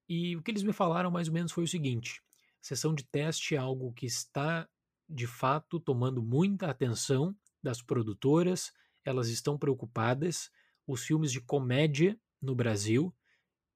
E 0.08 0.36
o 0.36 0.42
que 0.42 0.52
eles 0.52 0.64
me 0.64 0.72
falaram 0.72 1.12
mais 1.12 1.28
ou 1.28 1.34
menos 1.34 1.52
foi 1.52 1.64
o 1.64 1.68
seguinte: 1.68 2.22
sessão 2.62 2.94
de 2.94 3.04
teste 3.04 3.56
é 3.56 3.58
algo 3.58 3.92
que 3.94 4.06
está 4.06 4.68
de 5.10 5.28
fato 5.28 5.80
tomando 5.80 6.22
muita 6.22 6.68
atenção 6.68 7.36
das 7.62 7.82
produtoras, 7.82 8.72
elas 9.04 9.30
estão 9.30 9.58
preocupadas. 9.58 10.52
Os 10.88 11.04
filmes 11.04 11.32
de 11.32 11.42
comédia 11.42 12.20
no 12.42 12.56
Brasil 12.56 13.14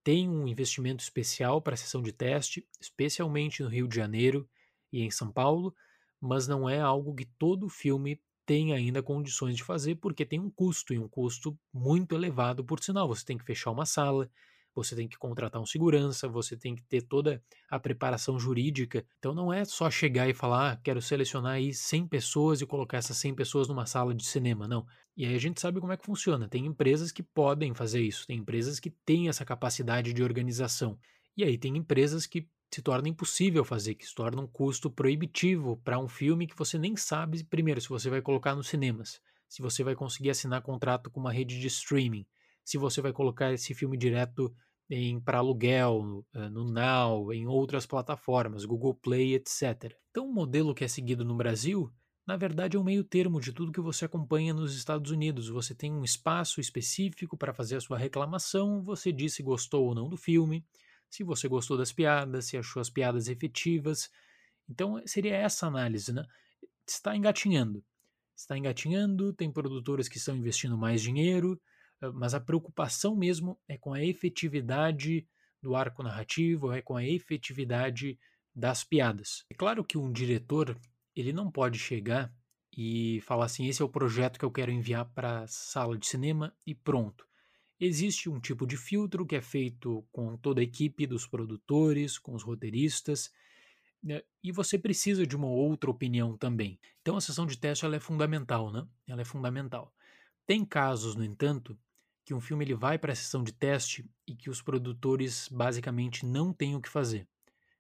têm 0.04 0.30
um 0.30 0.48
investimento 0.48 1.04
especial 1.04 1.62
para 1.62 1.74
a 1.74 1.78
sessão 1.78 2.02
de 2.02 2.12
teste, 2.12 2.68
especialmente 2.80 3.64
no 3.64 3.70
Rio 3.70 3.88
de 3.88 3.96
Janeiro 3.96 4.48
e 4.92 5.02
em 5.02 5.12
São 5.12 5.32
Paulo, 5.32 5.76
mas 6.20 6.48
não 6.48 6.70
é 6.70 6.80
algo 6.80 7.16
que 7.16 7.26
todo 7.26 7.70
filme 7.70 8.20
tem 8.46 8.74
ainda 8.74 9.04
condições 9.04 9.56
de 9.56 9.64
fazer, 9.64 9.96
porque 9.96 10.26
tem 10.26 10.40
um 10.40 10.50
custo, 10.50 10.94
e 10.94 10.98
um 10.98 11.08
custo 11.08 11.58
muito 11.72 12.16
elevado, 12.16 12.64
por 12.64 12.84
sinal. 12.84 13.08
Você 13.08 13.24
tem 13.24 13.38
que 13.38 13.46
fechar 13.46 13.70
uma 13.70 13.86
sala, 13.86 14.28
você 14.74 14.96
tem 14.96 15.08
que 15.08 15.18
contratar 15.18 15.62
um 15.62 15.66
segurança, 15.66 16.28
você 16.28 16.58
tem 16.58 16.76
que 16.76 16.84
ter 16.84 17.02
toda 17.02 17.44
a 17.70 17.80
preparação 17.80 18.40
jurídica. 18.40 19.06
Então 19.20 19.34
não 19.34 19.54
é 19.54 19.66
só 19.66 19.90
chegar 19.92 20.28
e 20.28 20.34
falar, 20.34 20.72
ah, 20.72 20.76
quero 20.78 21.02
selecionar 21.02 21.54
aí 21.54 21.74
100 21.74 22.08
pessoas 22.08 22.62
e 22.62 22.66
colocar 22.66 22.98
essas 22.98 23.18
100 23.18 23.36
pessoas 23.36 23.68
numa 23.68 23.86
sala 23.86 24.16
de 24.16 24.26
cinema, 24.26 24.68
não. 24.68 24.86
E 25.16 25.26
aí 25.26 25.36
a 25.36 25.40
gente 25.40 25.60
sabe 25.60 25.80
como 25.80 25.92
é 25.92 25.98
que 25.98 26.06
funciona. 26.06 26.48
Tem 26.48 26.66
empresas 26.66 27.12
que 27.12 27.22
podem 27.22 27.74
fazer 27.74 28.02
isso, 28.02 28.26
tem 28.26 28.40
empresas 28.40 28.80
que 28.80 28.90
têm 28.90 29.28
essa 29.28 29.46
capacidade 29.46 30.14
de 30.14 30.24
organização. 30.24 30.98
E 31.36 31.44
aí 31.44 31.58
tem 31.58 31.78
empresas 31.78 32.26
que 32.26 32.48
se 32.72 32.82
torna 32.82 33.10
impossível 33.10 33.66
fazer, 33.66 33.96
que 33.96 34.06
se 34.06 34.14
torna 34.14 34.42
um 34.42 34.48
custo 34.48 34.90
proibitivo 34.90 35.78
para 35.78 36.00
um 36.00 36.08
filme 36.08 36.48
que 36.48 36.56
você 36.56 36.78
nem 36.78 36.96
sabe, 36.96 37.44
primeiro, 37.44 37.82
se 37.82 37.90
você 37.90 38.10
vai 38.10 38.22
colocar 38.22 38.56
nos 38.56 38.68
cinemas, 38.68 39.20
se 39.48 39.62
você 39.62 39.84
vai 39.84 39.96
conseguir 39.96 40.30
assinar 40.30 40.62
contrato 40.62 41.10
com 41.10 41.20
uma 41.20 41.34
rede 41.34 41.60
de 41.60 41.68
streaming, 41.68 42.26
se 42.64 42.78
você 42.78 43.02
vai 43.02 43.12
colocar 43.12 43.52
esse 43.52 43.74
filme 43.74 43.98
direto 43.98 44.54
para 45.24 45.38
aluguel, 45.38 46.26
eh, 46.34 46.50
no 46.50 46.66
Now, 46.66 47.32
em 47.32 47.46
outras 47.46 47.86
plataformas, 47.86 48.66
Google 48.66 48.96
Play, 48.96 49.36
etc. 49.36 49.96
Então, 50.10 50.28
o 50.28 50.34
modelo 50.34 50.74
que 50.74 50.84
é 50.84 50.88
seguido 50.88 51.24
no 51.24 51.36
Brasil, 51.36 51.92
na 52.26 52.36
verdade, 52.36 52.78
é 52.78 52.80
um 52.80 52.84
meio 52.84 53.04
termo 53.04 53.40
de 53.40 53.52
tudo 53.52 53.72
que 53.72 53.82
você 53.82 54.06
acompanha 54.06 54.54
nos 54.54 54.76
Estados 54.76 55.10
Unidos. 55.12 55.50
Você 55.50 55.74
tem 55.74 55.92
um 55.92 56.04
espaço 56.04 56.60
específico 56.62 57.36
para 57.36 57.54
fazer 57.54 57.76
a 57.76 57.82
sua 57.82 57.98
reclamação, 57.98 58.84
você 58.84 59.12
diz 59.12 59.34
se 59.34 59.44
gostou 59.44 59.86
ou 59.86 59.96
não 59.96 60.08
do 60.08 60.18
filme, 60.18 60.64
se 61.10 61.24
você 61.24 61.48
gostou 61.48 61.78
das 61.78 61.92
piadas, 61.92 62.46
se 62.46 62.58
achou 62.58 62.80
as 62.80 62.90
piadas 62.90 63.28
efetivas. 63.28 64.10
Então 64.70 65.02
seria 65.06 65.36
essa 65.36 65.68
análise, 65.68 66.14
né? 66.14 66.24
Está 66.88 67.16
engatinhando. 67.16 67.84
Está 68.36 68.58
engatinhando, 68.58 69.34
tem 69.34 69.52
produtoras 69.52 70.08
que 70.08 70.18
estão 70.18 70.36
investindo 70.36 70.78
mais 70.78 71.02
dinheiro, 71.02 71.60
eh, 72.02 72.10
mas 72.12 72.34
a 72.34 72.40
preocupação 72.40 73.16
mesmo 73.16 73.60
é 73.68 73.78
com 73.78 73.94
a 73.94 74.04
efetividade 74.04 75.28
do 75.62 75.76
arco 75.76 76.04
narrativo, 76.04 76.72
é 76.72 76.82
com 76.82 76.96
a 76.96 77.04
efetividade 77.04 78.18
das 78.56 78.84
piadas. 78.84 79.44
É 79.50 79.56
claro 79.56 79.84
que 79.84 79.98
um 79.98 80.12
diretor, 80.12 80.80
ele 81.16 81.34
não 81.34 81.52
pode 81.52 81.78
chegar 81.78 82.34
e 82.76 83.20
falar 83.22 83.46
assim, 83.46 83.68
esse 83.68 83.82
é 83.82 83.86
o 83.86 83.90
projeto 83.90 84.40
que 84.40 84.46
eu 84.46 84.52
quero 84.52 84.72
enviar 84.72 85.06
para 85.14 85.42
a 85.42 85.48
sala 85.48 85.98
de 85.98 86.08
cinema 86.08 86.56
e 86.66 86.74
pronto. 86.74 87.29
Existe 87.80 88.30
um 88.30 88.40
tipo 88.40 88.68
de 88.68 88.76
filtro 88.76 89.26
que 89.26 89.36
é 89.36 89.42
feito 89.42 90.06
com 90.12 90.36
toda 90.36 90.60
a 90.60 90.64
equipe 90.64 91.08
dos 91.08 91.26
produtores, 91.26 92.18
com 92.18 92.34
os 92.34 92.44
roteiristas, 92.44 93.32
né? 94.04 94.22
e 94.44 94.52
você 94.52 94.78
precisa 94.78 95.26
de 95.26 95.36
uma 95.36 95.48
outra 95.48 95.90
opinião 95.90 96.38
também. 96.38 96.80
Então 97.02 97.16
a 97.16 97.22
sessão 97.22 97.46
de 97.46 97.58
teste 97.58 97.86
ela 97.86 97.96
é 97.96 98.00
fundamental, 98.00 98.72
né? 98.72 98.86
Ela 99.08 99.22
é 99.22 99.26
fundamental. 99.26 99.94
Tem 100.46 100.66
casos, 100.66 101.16
no 101.16 101.24
entanto, 101.24 101.78
que 102.26 102.34
um 102.34 102.42
filme 102.42 102.66
ele 102.66 102.76
vai 102.76 102.98
para 102.98 103.14
a 103.14 103.16
sessão 103.16 103.44
de 103.44 103.54
teste 103.54 104.10
e 104.28 104.36
que 104.36 104.50
os 104.50 104.62
produtores 104.62 105.48
basicamente 105.50 106.26
não 106.26 106.54
têm 106.54 106.76
o 106.76 106.82
que 106.82 106.90
fazer. 106.90 107.28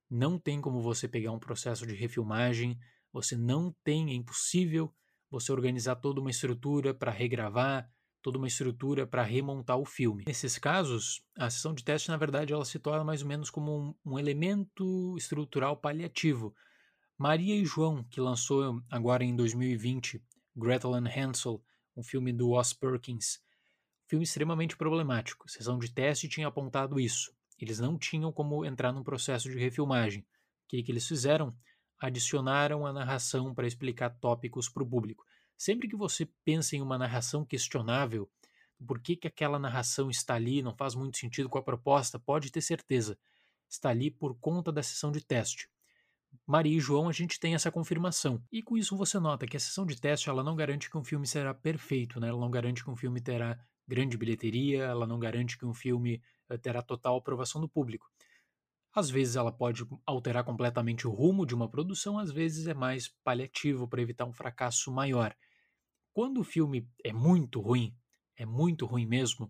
Não 0.09 0.39
tem 0.39 0.61
como 0.61 0.81
você 0.81 1.07
pegar 1.07 1.31
um 1.31 1.39
processo 1.39 1.85
de 1.85 1.93
refilmagem, 1.93 2.79
você 3.11 3.35
não 3.35 3.75
tem, 3.83 4.11
é 4.11 4.13
impossível 4.13 4.93
você 5.29 5.51
organizar 5.51 5.97
toda 5.97 6.19
uma 6.19 6.31
estrutura 6.31 6.93
para 6.93 7.11
regravar, 7.11 7.89
toda 8.21 8.37
uma 8.37 8.47
estrutura 8.47 9.07
para 9.07 9.23
remontar 9.23 9.77
o 9.77 9.85
filme. 9.85 10.23
Nesses 10.27 10.57
casos, 10.57 11.23
a 11.37 11.49
sessão 11.49 11.73
de 11.73 11.83
teste, 11.83 12.09
na 12.09 12.17
verdade, 12.17 12.53
ela 12.53 12.65
se 12.65 12.79
torna 12.79 13.03
mais 13.03 13.21
ou 13.21 13.27
menos 13.27 13.49
como 13.49 13.95
um, 14.05 14.13
um 14.13 14.19
elemento 14.19 15.15
estrutural 15.17 15.77
paliativo. 15.77 16.53
Maria 17.17 17.55
e 17.55 17.65
João, 17.65 18.03
que 18.03 18.21
lançou 18.21 18.81
agora 18.89 19.23
em 19.23 19.35
2020, 19.35 20.21
Gretel 20.55 20.93
and 20.93 21.09
Hansel, 21.15 21.63
um 21.95 22.03
filme 22.03 22.31
do 22.31 22.57
Os 22.57 22.73
Perkins, 22.73 23.39
filme 24.07 24.23
extremamente 24.23 24.77
problemático. 24.77 25.45
A 25.45 25.49
sessão 25.49 25.77
de 25.77 25.91
teste 25.91 26.27
tinha 26.27 26.47
apontado 26.47 26.99
isso. 26.99 27.31
Eles 27.57 27.79
não 27.79 27.97
tinham 27.97 28.31
como 28.31 28.65
entrar 28.65 28.91
num 28.91 29.03
processo 29.03 29.49
de 29.49 29.57
refilmagem. 29.57 30.21
O 30.21 30.25
que, 30.69 30.81
que 30.81 30.91
eles 30.91 31.07
fizeram? 31.07 31.55
Adicionaram 31.99 32.85
a 32.85 32.93
narração 32.93 33.53
para 33.53 33.67
explicar 33.67 34.09
tópicos 34.09 34.69
para 34.69 34.83
o 34.83 34.89
público. 34.89 35.25
Sempre 35.59 35.89
que 35.89 35.95
você 35.97 36.25
pensa 36.45 36.77
em 36.77 36.81
uma 36.81 36.97
narração 36.97 37.43
questionável, 37.43 38.31
por 38.87 38.97
que, 38.97 39.17
que 39.17 39.27
aquela 39.27 39.59
narração 39.59 40.09
está 40.09 40.35
ali, 40.35 40.61
não 40.61 40.73
faz 40.73 40.95
muito 40.95 41.17
sentido 41.17 41.49
com 41.49 41.57
a 41.57 41.61
proposta, 41.61 42.17
pode 42.17 42.49
ter 42.49 42.61
certeza. 42.61 43.19
Está 43.69 43.89
ali 43.89 44.09
por 44.09 44.39
conta 44.39 44.71
da 44.71 44.81
sessão 44.81 45.11
de 45.11 45.19
teste. 45.19 45.69
Maria 46.47 46.77
e 46.77 46.79
João, 46.79 47.09
a 47.09 47.11
gente 47.11 47.37
tem 47.41 47.55
essa 47.55 47.69
confirmação. 47.69 48.41
E 48.49 48.63
com 48.63 48.77
isso 48.77 48.95
você 48.95 49.19
nota 49.19 49.45
que 49.45 49.57
a 49.57 49.59
sessão 49.59 49.85
de 49.85 49.99
teste 49.99 50.29
ela 50.29 50.41
não 50.41 50.55
garante 50.55 50.89
que 50.89 50.97
um 50.97 51.03
filme 51.03 51.27
será 51.27 51.53
perfeito, 51.53 52.21
né? 52.21 52.29
ela 52.29 52.39
não 52.39 52.49
garante 52.49 52.81
que 52.81 52.89
um 52.89 52.95
filme 52.95 53.19
terá 53.19 53.59
grande 53.85 54.17
bilheteria, 54.17 54.85
ela 54.85 55.05
não 55.05 55.19
garante 55.19 55.57
que 55.57 55.65
um 55.65 55.73
filme 55.73 56.21
eh, 56.49 56.57
terá 56.57 56.81
total 56.81 57.17
aprovação 57.17 57.59
do 57.59 57.67
público. 57.67 58.09
Às 58.93 59.09
vezes 59.09 59.35
ela 59.35 59.51
pode 59.51 59.85
alterar 60.05 60.45
completamente 60.45 61.05
o 61.05 61.11
rumo 61.11 61.45
de 61.45 61.53
uma 61.53 61.69
produção, 61.69 62.17
às 62.17 62.31
vezes 62.31 62.65
é 62.65 62.73
mais 62.73 63.09
paliativo 63.25 63.89
para 63.89 64.01
evitar 64.01 64.23
um 64.23 64.31
fracasso 64.31 64.89
maior. 64.89 65.35
Quando 66.19 66.41
o 66.41 66.43
filme 66.43 66.85
é 67.01 67.13
muito 67.13 67.61
ruim, 67.61 67.95
é 68.35 68.45
muito 68.45 68.85
ruim 68.85 69.05
mesmo, 69.05 69.49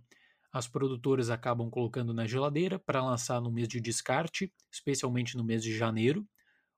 as 0.54 0.68
produtoras 0.68 1.32
acabam 1.32 1.68
colocando 1.68 2.14
na 2.14 2.28
geladeira 2.28 2.78
para 2.78 3.04
lançar 3.04 3.42
no 3.42 3.52
mês 3.52 3.68
de 3.68 3.82
descarte, 3.82 4.54
especialmente 4.72 5.36
no 5.36 5.44
mês 5.44 5.64
de 5.64 5.76
janeiro, 5.76 6.30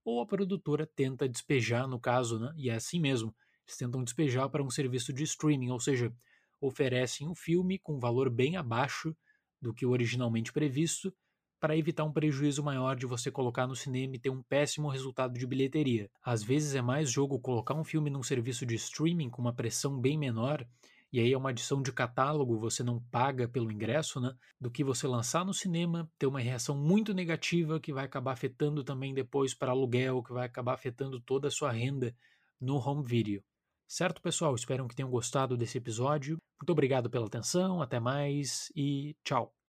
ou 0.05 0.21
a 0.21 0.25
produtora 0.25 0.87
tenta 0.95 1.27
despejar, 1.27 1.89
no 1.89 1.99
caso, 1.99 2.39
né? 2.39 2.53
e 2.55 2.69
é 2.69 2.75
assim 2.75 3.01
mesmo, 3.01 3.35
eles 3.67 3.75
tentam 3.75 4.01
despejar 4.01 4.49
para 4.49 4.63
um 4.63 4.69
serviço 4.69 5.11
de 5.11 5.23
streaming, 5.23 5.71
ou 5.71 5.79
seja, 5.81 6.15
oferecem 6.61 7.27
um 7.27 7.35
filme 7.35 7.77
com 7.77 7.99
valor 7.99 8.29
bem 8.29 8.55
abaixo 8.55 9.13
do 9.61 9.73
que 9.73 9.85
originalmente 9.85 10.53
previsto, 10.53 11.13
para 11.61 11.77
evitar 11.77 12.03
um 12.03 12.11
prejuízo 12.11 12.63
maior 12.63 12.95
de 12.95 13.05
você 13.05 13.29
colocar 13.29 13.67
no 13.67 13.75
cinema 13.75 14.15
e 14.15 14.19
ter 14.19 14.31
um 14.31 14.41
péssimo 14.41 14.89
resultado 14.89 15.37
de 15.37 15.45
bilheteria. 15.45 16.09
Às 16.25 16.43
vezes 16.43 16.73
é 16.73 16.81
mais 16.81 17.09
jogo 17.09 17.39
colocar 17.39 17.75
um 17.75 17.83
filme 17.83 18.09
num 18.09 18.23
serviço 18.23 18.65
de 18.65 18.73
streaming 18.73 19.29
com 19.29 19.43
uma 19.43 19.53
pressão 19.53 20.01
bem 20.01 20.17
menor, 20.17 20.65
e 21.13 21.19
aí 21.19 21.31
é 21.31 21.37
uma 21.37 21.51
adição 21.51 21.81
de 21.83 21.91
catálogo, 21.91 22.57
você 22.57 22.81
não 22.81 22.99
paga 23.11 23.47
pelo 23.47 23.71
ingresso, 23.71 24.19
né? 24.19 24.33
Do 24.59 24.71
que 24.71 24.83
você 24.83 25.05
lançar 25.05 25.45
no 25.45 25.53
cinema, 25.53 26.09
ter 26.17 26.25
uma 26.25 26.39
reação 26.39 26.75
muito 26.75 27.13
negativa 27.13 27.79
que 27.79 27.93
vai 27.93 28.05
acabar 28.05 28.31
afetando 28.31 28.83
também 28.83 29.13
depois 29.13 29.53
para 29.53 29.71
aluguel, 29.71 30.23
que 30.23 30.33
vai 30.33 30.47
acabar 30.47 30.73
afetando 30.73 31.19
toda 31.19 31.49
a 31.49 31.51
sua 31.51 31.71
renda 31.71 32.15
no 32.59 32.77
home 32.77 33.03
video. 33.03 33.43
Certo, 33.87 34.21
pessoal? 34.21 34.55
Espero 34.55 34.87
que 34.87 34.95
tenham 34.95 35.11
gostado 35.11 35.55
desse 35.55 35.77
episódio. 35.77 36.37
Muito 36.59 36.71
obrigado 36.71 37.09
pela 37.09 37.27
atenção, 37.27 37.81
até 37.81 37.99
mais 37.99 38.71
e 38.75 39.15
tchau. 39.23 39.60